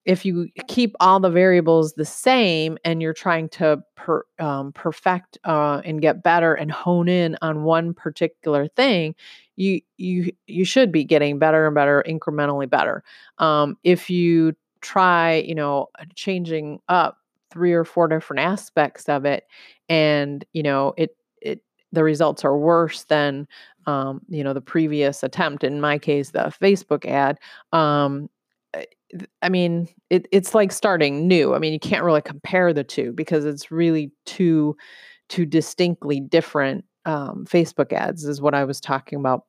if 0.06 0.24
you 0.24 0.48
keep 0.68 0.96
all 1.00 1.20
the 1.20 1.30
variables 1.30 1.94
the 1.94 2.04
same 2.04 2.78
and 2.84 3.02
you're 3.02 3.12
trying 3.12 3.48
to 3.50 3.82
per, 3.96 4.24
um, 4.38 4.72
perfect 4.72 5.36
uh, 5.44 5.82
and 5.84 6.00
get 6.00 6.22
better 6.22 6.54
and 6.54 6.70
hone 6.72 7.08
in 7.08 7.36
on 7.42 7.64
one 7.64 7.92
particular 7.92 8.68
thing 8.68 9.14
you 9.56 9.80
you 9.96 10.32
you 10.46 10.64
should 10.64 10.92
be 10.92 11.04
getting 11.04 11.38
better 11.38 11.66
and 11.66 11.74
better 11.74 12.04
incrementally 12.06 12.68
better. 12.68 13.02
Um, 13.38 13.76
if 13.84 14.08
you 14.10 14.54
try 14.82 15.36
you 15.46 15.54
know 15.54 15.88
changing 16.14 16.80
up 16.88 17.18
three 17.50 17.72
or 17.72 17.84
four 17.84 18.08
different 18.08 18.40
aspects 18.40 19.08
of 19.08 19.24
it 19.24 19.44
and 19.88 20.44
you 20.52 20.62
know 20.62 20.92
it 20.96 21.16
it 21.40 21.62
the 21.92 22.04
results 22.04 22.44
are 22.44 22.58
worse 22.58 23.04
than 23.04 23.48
um, 23.86 24.20
you 24.28 24.44
know 24.44 24.52
the 24.52 24.60
previous 24.60 25.22
attempt 25.22 25.64
in 25.64 25.80
my 25.80 25.98
case 25.98 26.30
the 26.30 26.52
facebook 26.60 27.06
ad 27.06 27.38
um, 27.72 28.28
I 29.42 29.48
mean, 29.48 29.88
it, 30.10 30.26
it's 30.32 30.54
like 30.54 30.72
starting 30.72 31.28
new. 31.28 31.54
I 31.54 31.58
mean, 31.58 31.72
you 31.72 31.78
can't 31.78 32.04
really 32.04 32.22
compare 32.22 32.72
the 32.72 32.84
two 32.84 33.12
because 33.12 33.44
it's 33.44 33.70
really 33.70 34.12
two 34.24 34.76
two 35.28 35.44
distinctly 35.44 36.20
different 36.20 36.84
um, 37.04 37.44
Facebook 37.48 37.92
ads, 37.92 38.24
is 38.24 38.40
what 38.40 38.54
I 38.54 38.64
was 38.64 38.80
talking 38.80 39.18
about. 39.18 39.42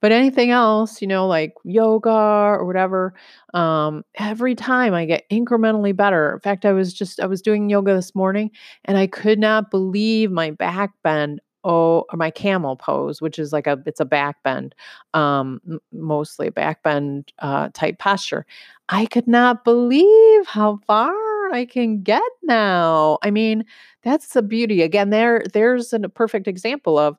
But 0.00 0.12
anything 0.12 0.50
else, 0.50 1.00
you 1.02 1.08
know, 1.08 1.26
like 1.26 1.52
yoga 1.64 2.10
or 2.10 2.64
whatever, 2.66 3.14
um, 3.52 4.02
every 4.16 4.54
time 4.54 4.94
I 4.94 5.04
get 5.04 5.24
incrementally 5.30 5.94
better. 5.94 6.34
In 6.34 6.40
fact, 6.40 6.64
I 6.64 6.72
was 6.72 6.92
just 6.92 7.20
I 7.20 7.26
was 7.26 7.42
doing 7.42 7.70
yoga 7.70 7.94
this 7.94 8.14
morning 8.14 8.50
and 8.84 8.96
I 8.98 9.06
could 9.06 9.38
not 9.38 9.70
believe 9.70 10.30
my 10.30 10.50
back 10.50 10.92
bend 11.02 11.40
O 11.64 12.04
or 12.12 12.16
my 12.16 12.30
camel 12.30 12.76
pose, 12.76 13.20
which 13.22 13.38
is 13.38 13.52
like 13.52 13.66
a 13.66 13.80
it's 13.86 14.00
a 14.00 14.04
back 14.04 14.42
bend, 14.42 14.74
um, 15.14 15.60
mostly 15.92 16.50
back 16.50 16.82
bend 16.82 17.32
uh, 17.40 17.70
type 17.74 17.98
posture. 17.98 18.46
I 18.88 19.06
could 19.06 19.26
not 19.26 19.64
believe 19.64 20.46
how 20.46 20.78
far 20.86 21.14
I 21.52 21.66
can 21.70 22.02
get 22.02 22.22
now. 22.42 23.18
I 23.22 23.30
mean, 23.30 23.64
that's 24.02 24.28
the 24.34 24.42
beauty. 24.42 24.82
Again, 24.82 25.10
there 25.10 25.44
there's 25.52 25.92
a 25.92 26.00
perfect 26.08 26.46
example 26.48 26.98
of 26.98 27.16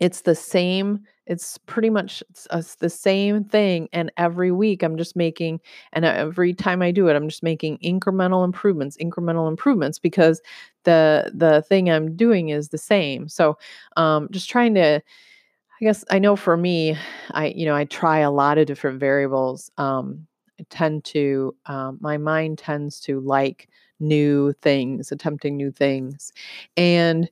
it's 0.00 0.22
the 0.22 0.34
same 0.34 1.00
it's 1.26 1.56
pretty 1.58 1.88
much 1.88 2.22
it's, 2.28 2.74
the 2.76 2.90
same 2.90 3.44
thing 3.44 3.88
and 3.92 4.12
every 4.16 4.50
week 4.50 4.82
i'm 4.82 4.96
just 4.96 5.16
making 5.16 5.60
and 5.92 6.04
every 6.04 6.52
time 6.52 6.82
i 6.82 6.90
do 6.90 7.08
it 7.08 7.16
i'm 7.16 7.28
just 7.28 7.42
making 7.42 7.78
incremental 7.78 8.44
improvements 8.44 8.96
incremental 8.98 9.48
improvements 9.48 9.98
because 9.98 10.40
the 10.84 11.30
the 11.34 11.62
thing 11.62 11.90
i'm 11.90 12.14
doing 12.16 12.50
is 12.50 12.68
the 12.68 12.78
same. 12.78 13.28
So 13.28 13.56
um 13.96 14.28
just 14.30 14.50
trying 14.50 14.74
to 14.74 15.00
i 15.80 15.84
guess 15.84 16.04
i 16.10 16.18
know 16.18 16.36
for 16.36 16.56
me 16.56 16.96
i 17.32 17.46
you 17.48 17.64
know 17.66 17.74
i 17.74 17.84
try 17.84 18.18
a 18.18 18.30
lot 18.30 18.58
of 18.58 18.66
different 18.66 19.00
variables 19.00 19.70
um 19.78 20.26
I 20.60 20.64
tend 20.70 21.02
to 21.06 21.52
um, 21.66 21.98
my 22.00 22.16
mind 22.16 22.58
tends 22.58 23.00
to 23.00 23.18
like 23.18 23.68
new 23.98 24.52
things 24.62 25.10
attempting 25.10 25.56
new 25.56 25.72
things 25.72 26.32
and 26.76 27.28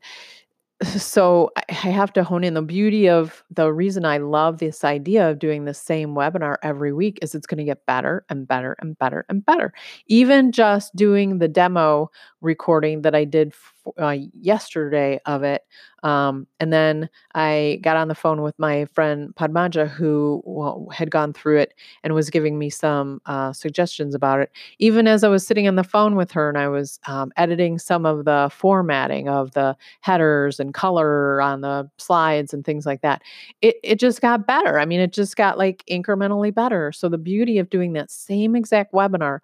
so 0.82 1.50
I 1.68 1.88
have 1.88 2.12
to 2.14 2.24
hone 2.24 2.44
in 2.44 2.54
the 2.54 2.62
beauty 2.62 3.08
of 3.08 3.44
the 3.50 3.72
reason 3.72 4.04
I 4.04 4.18
love 4.18 4.58
this 4.58 4.84
idea 4.84 5.30
of 5.30 5.38
doing 5.38 5.64
the 5.64 5.74
same 5.74 6.14
webinar 6.14 6.56
every 6.62 6.92
week 6.92 7.18
is 7.22 7.34
it's 7.34 7.46
going 7.46 7.58
to 7.58 7.64
get 7.64 7.86
better 7.86 8.24
and 8.28 8.46
better 8.46 8.76
and 8.80 8.98
better 8.98 9.24
and 9.28 9.44
better. 9.44 9.72
Even 10.06 10.52
just 10.52 10.94
doing 10.96 11.38
the 11.38 11.48
demo 11.48 12.10
recording 12.42 13.02
that 13.02 13.14
I 13.14 13.24
did 13.24 13.54
uh, 13.98 14.16
yesterday 14.34 15.20
of 15.26 15.42
it. 15.42 15.62
Um, 16.02 16.46
and 16.58 16.72
then 16.72 17.08
I 17.34 17.78
got 17.82 17.96
on 17.96 18.08
the 18.08 18.14
phone 18.14 18.42
with 18.42 18.58
my 18.58 18.84
friend 18.86 19.34
Padmaja, 19.36 19.88
who 19.88 20.42
well, 20.44 20.88
had 20.92 21.10
gone 21.10 21.32
through 21.32 21.58
it 21.58 21.74
and 22.02 22.12
was 22.14 22.28
giving 22.28 22.58
me 22.58 22.70
some 22.70 23.20
uh, 23.26 23.52
suggestions 23.52 24.14
about 24.14 24.40
it. 24.40 24.50
Even 24.78 25.06
as 25.06 25.22
I 25.24 25.28
was 25.28 25.46
sitting 25.46 25.68
on 25.68 25.76
the 25.76 25.84
phone 25.84 26.16
with 26.16 26.32
her 26.32 26.48
and 26.48 26.58
I 26.58 26.68
was 26.68 26.98
um, 27.06 27.32
editing 27.36 27.78
some 27.78 28.04
of 28.04 28.24
the 28.24 28.50
formatting 28.52 29.28
of 29.28 29.52
the 29.52 29.76
headers 30.00 30.58
and 30.58 30.74
color 30.74 31.40
on 31.40 31.60
the 31.60 31.88
slides 31.98 32.52
and 32.52 32.64
things 32.64 32.84
like 32.84 33.02
that, 33.02 33.22
it, 33.60 33.76
it 33.82 34.00
just 34.00 34.20
got 34.20 34.46
better. 34.46 34.78
I 34.78 34.84
mean, 34.84 35.00
it 35.00 35.12
just 35.12 35.36
got 35.36 35.58
like 35.58 35.84
incrementally 35.88 36.52
better. 36.52 36.92
So 36.92 37.08
the 37.08 37.18
beauty 37.18 37.58
of 37.58 37.70
doing 37.70 37.92
that 37.92 38.10
same 38.10 38.56
exact 38.56 38.92
webinar 38.92 39.38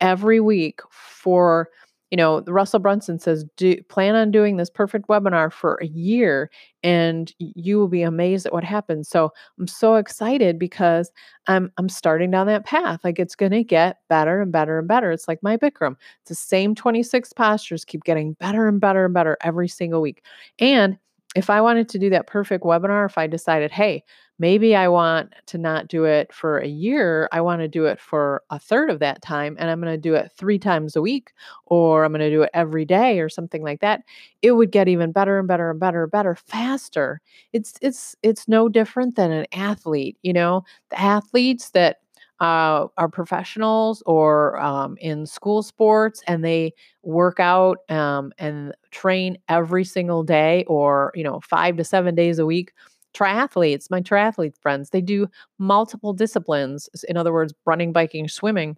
every 0.00 0.40
week 0.40 0.80
for 0.90 1.70
you 2.12 2.16
know, 2.18 2.42
Russell 2.46 2.78
Brunson 2.78 3.18
says, 3.18 3.44
do 3.56 3.76
plan 3.88 4.14
on 4.14 4.30
doing 4.30 4.58
this 4.58 4.70
perfect 4.70 5.08
webinar 5.08 5.52
for 5.52 5.76
a 5.82 5.86
year 5.88 6.50
and 6.84 7.32
you 7.38 7.78
will 7.78 7.88
be 7.88 8.02
amazed 8.02 8.46
at 8.46 8.52
what 8.52 8.64
happens. 8.64 9.08
So 9.08 9.32
I'm 9.58 9.66
so 9.66 9.96
excited 9.96 10.58
because 10.58 11.10
I'm 11.46 11.72
I'm 11.78 11.88
starting 11.88 12.30
down 12.30 12.46
that 12.48 12.66
path. 12.66 13.00
Like 13.02 13.18
it's 13.18 13.34
gonna 13.34 13.64
get 13.64 13.98
better 14.10 14.42
and 14.42 14.52
better 14.52 14.78
and 14.78 14.86
better. 14.88 15.10
It's 15.10 15.26
like 15.28 15.42
my 15.42 15.56
Bikram. 15.56 15.96
It's 16.22 16.28
the 16.28 16.34
same 16.34 16.74
26 16.74 17.32
postures 17.32 17.84
keep 17.84 18.04
getting 18.04 18.34
better 18.34 18.68
and 18.68 18.80
better 18.80 19.06
and 19.06 19.14
better 19.14 19.38
every 19.42 19.68
single 19.68 20.02
week. 20.02 20.22
And 20.58 20.98
if 21.34 21.48
I 21.50 21.60
wanted 21.62 21.88
to 21.90 21.98
do 21.98 22.10
that 22.10 22.26
perfect 22.26 22.64
webinar, 22.64 23.06
if 23.06 23.16
I 23.16 23.26
decided, 23.26 23.70
hey, 23.72 24.04
maybe 24.38 24.76
I 24.76 24.88
want 24.88 25.32
to 25.46 25.58
not 25.58 25.88
do 25.88 26.04
it 26.04 26.32
for 26.32 26.58
a 26.58 26.66
year, 26.68 27.28
I 27.32 27.40
want 27.40 27.60
to 27.62 27.68
do 27.68 27.86
it 27.86 27.98
for 28.00 28.42
a 28.50 28.58
third 28.58 28.90
of 28.90 28.98
that 29.00 29.22
time 29.22 29.56
and 29.58 29.70
I'm 29.70 29.80
going 29.80 29.92
to 29.94 29.98
do 29.98 30.14
it 30.14 30.30
3 30.36 30.58
times 30.58 30.94
a 30.96 31.00
week 31.02 31.32
or 31.66 32.04
I'm 32.04 32.12
going 32.12 32.20
to 32.20 32.30
do 32.30 32.42
it 32.42 32.50
every 32.52 32.84
day 32.84 33.20
or 33.20 33.30
something 33.30 33.62
like 33.62 33.80
that, 33.80 34.02
it 34.42 34.52
would 34.52 34.70
get 34.72 34.88
even 34.88 35.12
better 35.12 35.38
and 35.38 35.48
better 35.48 35.70
and 35.70 35.80
better 35.80 36.02
and 36.02 36.10
better 36.12 36.34
faster. 36.34 37.20
It's 37.54 37.74
it's 37.80 38.14
it's 38.22 38.46
no 38.48 38.68
different 38.68 39.16
than 39.16 39.32
an 39.32 39.46
athlete, 39.54 40.18
you 40.22 40.34
know? 40.34 40.64
The 40.90 41.00
athletes 41.00 41.70
that 41.70 41.98
uh, 42.42 42.88
are 42.98 43.08
professionals 43.08 44.02
or 44.06 44.60
um, 44.60 44.96
in 45.00 45.26
school 45.26 45.62
sports 45.62 46.22
and 46.28 46.44
they 46.44 46.74
work 47.04 47.40
out 47.40 47.78
um, 47.90 48.32
and 48.38 48.74
train 48.90 49.38
every 49.48 49.84
single 49.84 50.24
day 50.24 50.64
or 50.68 51.12
you 51.14 51.24
know 51.24 51.40
five 51.40 51.76
to 51.78 51.84
seven 51.84 52.14
days 52.16 52.38
a 52.40 52.46
week 52.46 52.72
triathletes 53.14 53.90
my 53.90 54.00
triathlete 54.02 54.56
friends 54.60 54.90
they 54.90 55.00
do 55.02 55.28
multiple 55.58 56.12
disciplines 56.14 56.88
in 57.08 57.16
other 57.16 57.32
words 57.32 57.54
running 57.66 57.92
biking 57.92 58.28
swimming 58.28 58.76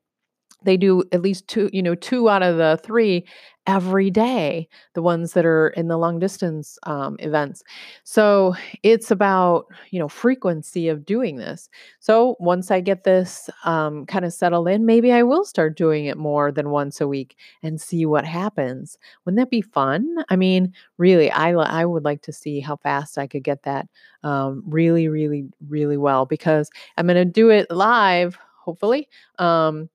they 0.62 0.76
do 0.76 1.02
at 1.12 1.23
least 1.23 1.49
two 1.49 1.68
you 1.73 1.82
know 1.82 1.94
two 1.94 2.28
out 2.28 2.42
of 2.42 2.56
the 2.56 2.78
three 2.82 3.25
every 3.66 4.11
day 4.11 4.68
the 4.92 5.00
ones 5.00 5.32
that 5.32 5.46
are 5.46 5.68
in 5.68 5.88
the 5.88 5.96
long 5.96 6.18
distance 6.18 6.78
um, 6.82 7.16
events. 7.18 7.62
So 8.04 8.54
it's 8.82 9.11
about 9.11 9.66
you 9.90 9.99
know 9.99 10.08
frequency 10.08 10.88
of 10.88 11.06
doing 11.06 11.36
this. 11.36 11.69
So 12.00 12.36
once 12.40 12.71
i 12.71 12.80
get 12.80 13.04
this 13.04 13.49
um, 13.64 14.06
kind 14.06 14.25
of 14.25 14.32
settled 14.32 14.69
in 14.69 14.86
maybe 14.86 15.12
i 15.12 15.23
will 15.23 15.45
start 15.45 15.76
doing 15.76 16.06
it 16.06 16.19
more 16.19 16.52
than 16.52 16.71
once 16.71 17.00
a 17.00 17.08
week 17.08 17.36
and 17.62 17.80
see 17.80 18.06
what 18.06 18.25
happens. 18.25 18.99
Wouldn't 19.25 19.38
that 19.38 19.50
be 19.50 19.62
fun? 19.62 20.25
I 20.28 20.36
mean 20.36 20.73
really 20.99 21.30
i, 21.30 21.50
I 21.52 21.84
would 21.84 22.04
like 22.04 22.23
to 22.23 22.32
see 22.32 22.60
how 22.60 22.76
fast 22.76 23.19
i 23.19 23.26
could 23.26 23.45
get 23.45 23.62
that 23.64 23.88
um, 24.23 24.62
really 24.67 25.08
really 25.08 25.45
really 25.69 25.97
well 25.97 26.26
because 26.26 26.71
i'm 26.97 27.06
going 27.06 27.17
to 27.17 27.25
do 27.25 27.50
it 27.50 27.71
live 27.71 28.38
hopefully 28.64 29.08
um, 29.38 29.88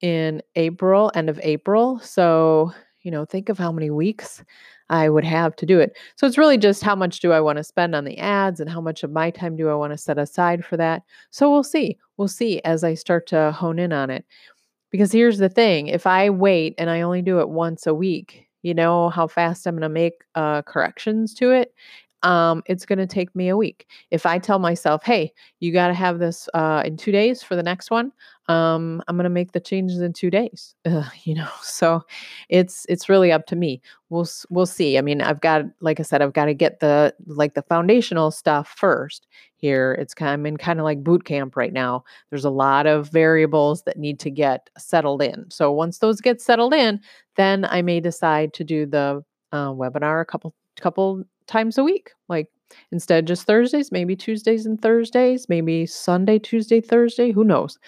in 0.00 0.42
April, 0.56 1.10
end 1.14 1.28
of 1.28 1.40
April. 1.42 1.98
So, 2.00 2.72
you 3.02 3.10
know, 3.10 3.24
think 3.24 3.48
of 3.48 3.58
how 3.58 3.72
many 3.72 3.90
weeks 3.90 4.42
I 4.90 5.08
would 5.08 5.24
have 5.24 5.54
to 5.56 5.66
do 5.66 5.80
it. 5.80 5.96
So 6.16 6.26
it's 6.26 6.38
really 6.38 6.58
just 6.58 6.82
how 6.82 6.94
much 6.94 7.20
do 7.20 7.32
I 7.32 7.40
want 7.40 7.58
to 7.58 7.64
spend 7.64 7.94
on 7.94 8.04
the 8.04 8.18
ads 8.18 8.60
and 8.60 8.70
how 8.70 8.80
much 8.80 9.02
of 9.02 9.10
my 9.10 9.30
time 9.30 9.56
do 9.56 9.68
I 9.68 9.74
want 9.74 9.92
to 9.92 9.98
set 9.98 10.18
aside 10.18 10.64
for 10.64 10.76
that. 10.76 11.02
So 11.30 11.50
we'll 11.50 11.64
see. 11.64 11.98
We'll 12.16 12.28
see 12.28 12.60
as 12.62 12.84
I 12.84 12.94
start 12.94 13.26
to 13.28 13.52
hone 13.52 13.78
in 13.78 13.92
on 13.92 14.10
it. 14.10 14.24
Because 14.90 15.12
here's 15.12 15.36
the 15.38 15.50
thing 15.50 15.88
if 15.88 16.06
I 16.06 16.30
wait 16.30 16.74
and 16.78 16.88
I 16.88 17.02
only 17.02 17.20
do 17.20 17.40
it 17.40 17.50
once 17.50 17.86
a 17.86 17.92
week, 17.92 18.46
you 18.62 18.72
know 18.72 19.10
how 19.10 19.26
fast 19.26 19.66
I'm 19.66 19.74
going 19.74 19.82
to 19.82 19.88
make 19.90 20.24
uh, 20.34 20.62
corrections 20.62 21.34
to 21.34 21.50
it 21.50 21.74
um, 22.22 22.62
it's 22.66 22.84
going 22.84 22.98
to 22.98 23.06
take 23.06 23.34
me 23.34 23.48
a 23.48 23.56
week. 23.56 23.86
If 24.10 24.26
I 24.26 24.38
tell 24.38 24.58
myself, 24.58 25.04
hey, 25.04 25.32
you 25.60 25.72
got 25.72 25.88
to 25.88 25.94
have 25.94 26.18
this 26.18 26.48
uh, 26.54 26.82
in 26.84 26.96
two 26.96 27.12
days 27.12 27.42
for 27.42 27.56
the 27.56 27.62
next 27.62 27.90
one, 27.90 28.12
um, 28.48 29.02
I'm 29.06 29.16
going 29.16 29.24
to 29.24 29.30
make 29.30 29.52
the 29.52 29.60
changes 29.60 30.00
in 30.00 30.14
two 30.14 30.30
days. 30.30 30.74
you 31.24 31.34
know, 31.34 31.48
so 31.62 32.02
it's 32.48 32.86
it's 32.88 33.08
really 33.08 33.30
up 33.30 33.46
to 33.46 33.56
me. 33.56 33.82
We'll 34.08 34.26
we'll 34.48 34.66
see. 34.66 34.96
I 34.96 35.02
mean, 35.02 35.20
I've 35.20 35.40
got, 35.40 35.64
like 35.80 36.00
I 36.00 36.02
said, 36.02 36.22
I've 36.22 36.32
got 36.32 36.46
to 36.46 36.54
get 36.54 36.80
the 36.80 37.14
like 37.26 37.54
the 37.54 37.62
foundational 37.62 38.30
stuff 38.30 38.74
first. 38.76 39.26
Here, 39.56 39.92
it's 40.00 40.14
kind. 40.14 40.30
I'm 40.30 40.46
in 40.46 40.56
kind 40.56 40.78
of 40.78 40.84
like 40.84 41.04
boot 41.04 41.24
camp 41.24 41.56
right 41.56 41.72
now. 41.72 42.04
There's 42.30 42.44
a 42.44 42.50
lot 42.50 42.86
of 42.86 43.10
variables 43.10 43.82
that 43.82 43.98
need 43.98 44.18
to 44.20 44.30
get 44.30 44.70
settled 44.78 45.20
in. 45.22 45.50
So 45.50 45.70
once 45.70 45.98
those 45.98 46.20
get 46.20 46.40
settled 46.40 46.72
in, 46.72 47.00
then 47.36 47.66
I 47.66 47.82
may 47.82 48.00
decide 48.00 48.54
to 48.54 48.64
do 48.64 48.86
the 48.86 49.22
uh, 49.52 49.68
webinar 49.68 50.22
a 50.22 50.24
couple 50.24 50.54
couple 50.80 51.24
times 51.46 51.76
a 51.76 51.84
week. 51.84 52.12
Like 52.28 52.48
instead 52.92 53.26
just 53.26 53.44
Thursdays, 53.46 53.92
maybe 53.92 54.16
Tuesdays 54.16 54.66
and 54.66 54.80
Thursdays, 54.80 55.48
maybe 55.48 55.86
Sunday, 55.86 56.38
Tuesday, 56.38 56.80
Thursday, 56.80 57.32
who 57.32 57.44
knows? 57.44 57.78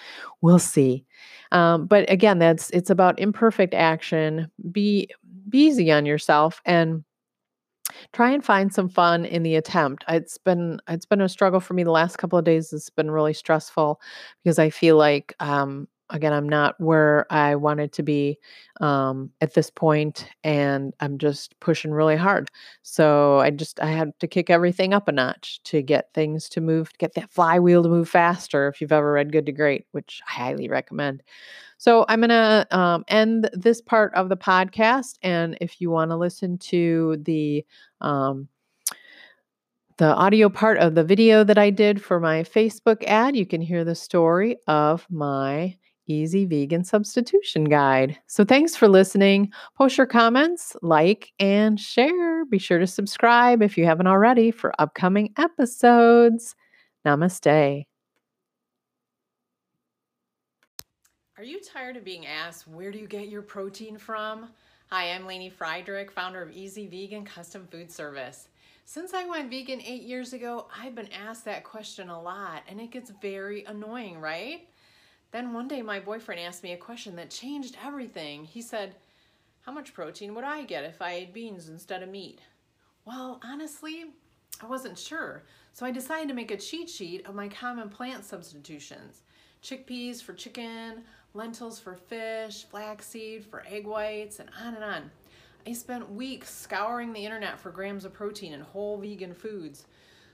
We'll 0.41 0.59
see. 0.59 1.05
Um, 1.53 1.87
but 1.87 2.11
again, 2.11 2.39
that's 2.39 2.71
it's 2.71 2.91
about 2.91 3.19
imperfect 3.19 3.75
action. 3.75 4.51
Be 4.71 5.09
be 5.49 5.59
easy 5.59 5.91
on 5.91 6.07
yourself 6.07 6.61
and 6.65 7.05
try 8.13 8.31
and 8.31 8.45
find 8.45 8.73
some 8.73 8.89
fun 8.89 9.25
in 9.25 9.43
the 9.43 9.57
attempt. 9.57 10.05
It's 10.09 10.39
been 10.39 10.81
it's 10.89 11.07
been 11.07 11.21
a 11.21 11.29
struggle 11.29 11.61
for 11.61 11.75
me 11.75 11.83
the 11.83 11.91
last 11.91 12.17
couple 12.17 12.39
of 12.39 12.45
days. 12.45 12.73
It's 12.73 12.91
been 12.91 13.11
really 13.11 13.35
stressful 13.35 14.01
because 14.43 14.59
I 14.59 14.71
feel 14.71 14.97
like 14.97 15.35
um, 15.41 15.89
again 16.11 16.33
i'm 16.33 16.49
not 16.49 16.75
where 16.81 17.27
i 17.31 17.55
wanted 17.55 17.93
to 17.93 18.03
be 18.03 18.39
um, 18.81 19.31
at 19.41 19.55
this 19.55 19.71
point 19.71 20.27
and 20.45 20.95
i'm 21.01 21.19
just 21.19 21.59
pushing 21.61 21.91
really 21.91 22.17
hard. 22.17 22.49
So 22.83 23.39
i 23.39 23.51
just 23.51 23.81
i 23.81 23.87
had 23.87 24.19
to 24.21 24.27
kick 24.27 24.51
everything 24.51 24.95
up 24.95 25.09
a 25.09 25.13
notch 25.13 25.63
to 25.65 25.83
get 25.83 26.13
things 26.15 26.49
to 26.51 26.61
move 26.61 26.91
to 26.91 26.99
get 26.99 27.15
that 27.15 27.31
flywheel 27.31 27.83
to 27.83 27.89
move 27.89 28.09
faster 28.09 28.69
if 28.69 28.81
you've 28.81 28.93
ever 28.93 29.13
read 29.13 29.33
good 29.33 29.47
to 29.47 29.53
great 29.53 29.87
which 29.93 30.21
i 30.29 30.33
highly 30.33 30.69
recommend. 30.69 31.23
So 31.79 32.05
i'm 32.09 32.21
going 32.21 32.31
to 32.31 32.67
um, 32.71 33.05
end 33.09 33.51
this 33.53 33.81
part 33.81 34.15
of 34.15 34.29
the 34.29 34.37
podcast 34.37 35.19
and 35.23 35.57
if 35.61 35.81
you 35.81 35.91
want 35.91 36.11
to 36.11 36.17
listen 36.17 36.59
to 36.59 37.17
the 37.23 37.65
um, 38.01 38.49
the 40.01 40.15
audio 40.15 40.49
part 40.49 40.79
of 40.79 40.95
the 40.95 41.05
video 41.05 41.45
that 41.45 41.59
I 41.59 41.69
did 41.69 42.03
for 42.03 42.19
my 42.19 42.43
Facebook 42.43 43.05
ad, 43.05 43.37
you 43.37 43.45
can 43.45 43.61
hear 43.61 43.85
the 43.85 43.95
story 43.95 44.57
of 44.67 45.07
my 45.11 45.77
Easy 46.11 46.45
Vegan 46.45 46.83
Substitution 46.83 47.65
Guide. 47.65 48.19
So 48.27 48.45
thanks 48.45 48.75
for 48.75 48.89
listening. 48.89 49.53
Post 49.79 49.97
your 49.97 50.07
comments, 50.07 50.77
like, 50.83 51.33
and 51.39 51.79
share. 51.79 52.45
Be 52.45 52.59
sure 52.59 52.79
to 52.81 52.87
subscribe 52.87 53.63
if 53.63 53.79
you 53.79 53.85
haven't 53.87 54.09
already 54.09 54.51
for 54.51 54.73
upcoming 54.81 55.33
episodes. 55.39 56.57
Namaste. 57.07 57.85
Are 61.39 61.45
you 61.45 61.61
tired 61.61 61.97
of 61.97 62.05
being 62.05 62.27
asked, 62.27 62.69
where 62.69 62.91
do 62.91 62.99
you 62.99 63.07
get 63.07 63.29
your 63.29 63.41
protein 63.41 63.97
from? 63.97 64.51
Hi, 64.91 65.13
I'm 65.13 65.27
Lainey 65.27 65.49
Friedrich, 65.49 66.11
founder 66.11 66.43
of 66.43 66.51
Easy 66.51 66.87
Vegan 66.87 67.25
Custom 67.25 67.67
Food 67.71 67.91
Service. 67.91 68.49
Since 68.85 69.15
I 69.15 69.25
went 69.25 69.49
vegan 69.49 69.81
eight 69.81 70.03
years 70.03 70.33
ago, 70.33 70.67
I've 70.77 70.97
been 70.97 71.09
asked 71.13 71.45
that 71.45 71.63
question 71.63 72.11
a 72.11 72.21
lot 72.21 72.65
and 72.69 72.81
it 72.81 72.91
gets 72.91 73.13
very 73.23 73.65
annoying, 73.65 74.21
right? 74.21 74.67
Then 75.33 75.53
one 75.53 75.69
day 75.69 75.83
my 75.83 76.01
boyfriend 76.01 76.41
asked 76.41 76.63
me 76.63 76.73
a 76.73 76.77
question 76.77 77.17
that 77.17 77.31
changed 77.31 77.77
everything. 77.85 78.45
He 78.45 78.63
said, 78.63 78.97
how 79.63 79.73
much 79.73 79.95
protein 79.95 80.35
would 80.35 80.45
I 80.45 80.65
get 80.65 80.85
if 80.85 81.01
I 81.03 81.13
ate 81.13 81.35
beans 81.35 81.69
instead 81.69 82.03
of 82.03 82.09
meat? 82.09 82.41
Well, 83.05 83.41
honestly, 83.45 84.07
I 84.63 84.67
wasn't 84.67 84.99
sure. 84.99 85.45
So 85.73 85.87
I 85.87 85.91
decided 85.91 86.29
to 86.29 86.35
make 86.35 86.51
a 86.51 86.57
cheat 86.57 86.89
sheet 86.89 87.27
of 87.27 87.35
my 87.35 87.49
common 87.49 87.89
plant 87.89 88.25
substitutions. 88.25 89.23
Chickpeas 89.63 90.23
for 90.23 90.33
chicken, 90.33 91.05
lentils 91.35 91.79
for 91.79 91.95
fish, 91.95 92.65
flaxseed 92.65 93.45
for 93.45 93.63
egg 93.69 93.87
whites, 93.87 94.41
and 94.41 94.51
on 94.61 94.75
and 94.75 94.85
on. 94.85 95.11
I 95.67 95.75
spent 95.75 96.11
weeks 96.11 96.53
scouring 96.53 97.13
the 97.13 97.25
internet 97.25 97.59
for 97.59 97.71
grams 97.71 98.07
of 98.07 98.15
protein 98.15 98.55
in 98.55 98.61
whole 98.61 98.97
vegan 98.99 99.35
foods. 99.35 99.85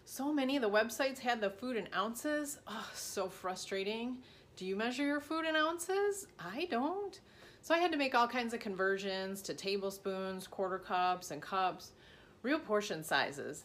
So 0.04 0.32
many 0.32 0.54
of 0.54 0.62
the 0.62 0.70
websites 0.70 1.18
had 1.18 1.40
the 1.40 1.50
food 1.50 1.76
in 1.76 1.88
ounces. 1.94 2.58
Oh, 2.68 2.88
so 2.94 3.28
frustrating. 3.28 4.18
Do 4.56 4.64
you 4.64 4.74
measure 4.74 5.04
your 5.04 5.20
food 5.20 5.44
in 5.44 5.54
ounces? 5.54 6.28
I 6.40 6.66
don't. 6.70 7.20
So 7.60 7.74
I 7.74 7.78
had 7.78 7.92
to 7.92 7.98
make 7.98 8.14
all 8.14 8.26
kinds 8.26 8.54
of 8.54 8.60
conversions 8.60 9.42
to 9.42 9.52
tablespoons, 9.52 10.46
quarter 10.46 10.78
cups, 10.78 11.30
and 11.30 11.42
cups, 11.42 11.92
real 12.42 12.58
portion 12.58 13.04
sizes. 13.04 13.64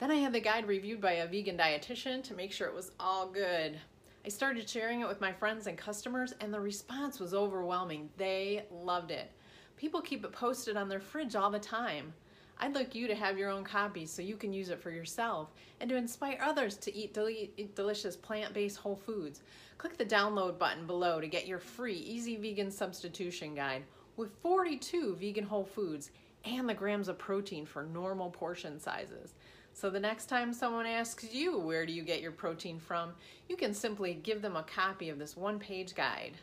Then 0.00 0.10
I 0.10 0.16
had 0.16 0.32
the 0.32 0.40
guide 0.40 0.66
reviewed 0.66 1.00
by 1.00 1.12
a 1.12 1.28
vegan 1.28 1.56
dietitian 1.56 2.24
to 2.24 2.34
make 2.34 2.50
sure 2.50 2.66
it 2.66 2.74
was 2.74 2.90
all 2.98 3.28
good. 3.28 3.78
I 4.26 4.28
started 4.30 4.68
sharing 4.68 5.00
it 5.00 5.06
with 5.06 5.20
my 5.20 5.32
friends 5.32 5.68
and 5.68 5.78
customers 5.78 6.34
and 6.40 6.52
the 6.52 6.60
response 6.60 7.20
was 7.20 7.34
overwhelming. 7.34 8.10
They 8.16 8.64
loved 8.72 9.12
it. 9.12 9.30
People 9.76 10.00
keep 10.00 10.24
it 10.24 10.32
posted 10.32 10.76
on 10.76 10.88
their 10.88 10.98
fridge 10.98 11.36
all 11.36 11.50
the 11.50 11.60
time. 11.60 12.14
I'd 12.58 12.74
like 12.74 12.94
you 12.94 13.08
to 13.08 13.14
have 13.14 13.38
your 13.38 13.50
own 13.50 13.64
copy 13.64 14.06
so 14.06 14.22
you 14.22 14.36
can 14.36 14.52
use 14.52 14.68
it 14.68 14.80
for 14.80 14.90
yourself 14.90 15.52
and 15.80 15.90
to 15.90 15.96
inspire 15.96 16.38
others 16.40 16.76
to 16.78 16.94
eat, 16.94 17.18
eat 17.56 17.74
delicious 17.74 18.14
plant-based 18.14 18.76
whole 18.76 18.94
foods. 18.94 19.40
Click 19.82 19.98
the 19.98 20.04
download 20.04 20.60
button 20.60 20.86
below 20.86 21.20
to 21.20 21.26
get 21.26 21.48
your 21.48 21.58
free 21.58 21.96
easy 21.96 22.36
vegan 22.36 22.70
substitution 22.70 23.52
guide 23.52 23.82
with 24.16 24.30
42 24.40 25.16
vegan 25.16 25.42
whole 25.42 25.64
foods 25.64 26.12
and 26.44 26.68
the 26.68 26.72
grams 26.72 27.08
of 27.08 27.18
protein 27.18 27.66
for 27.66 27.82
normal 27.82 28.30
portion 28.30 28.78
sizes. 28.78 29.34
So 29.72 29.90
the 29.90 29.98
next 29.98 30.26
time 30.26 30.52
someone 30.52 30.86
asks 30.86 31.34
you 31.34 31.58
where 31.58 31.84
do 31.84 31.92
you 31.92 32.02
get 32.04 32.20
your 32.20 32.30
protein 32.30 32.78
from, 32.78 33.10
you 33.48 33.56
can 33.56 33.74
simply 33.74 34.14
give 34.14 34.40
them 34.40 34.54
a 34.54 34.62
copy 34.62 35.08
of 35.08 35.18
this 35.18 35.36
one-page 35.36 35.96
guide. 35.96 36.34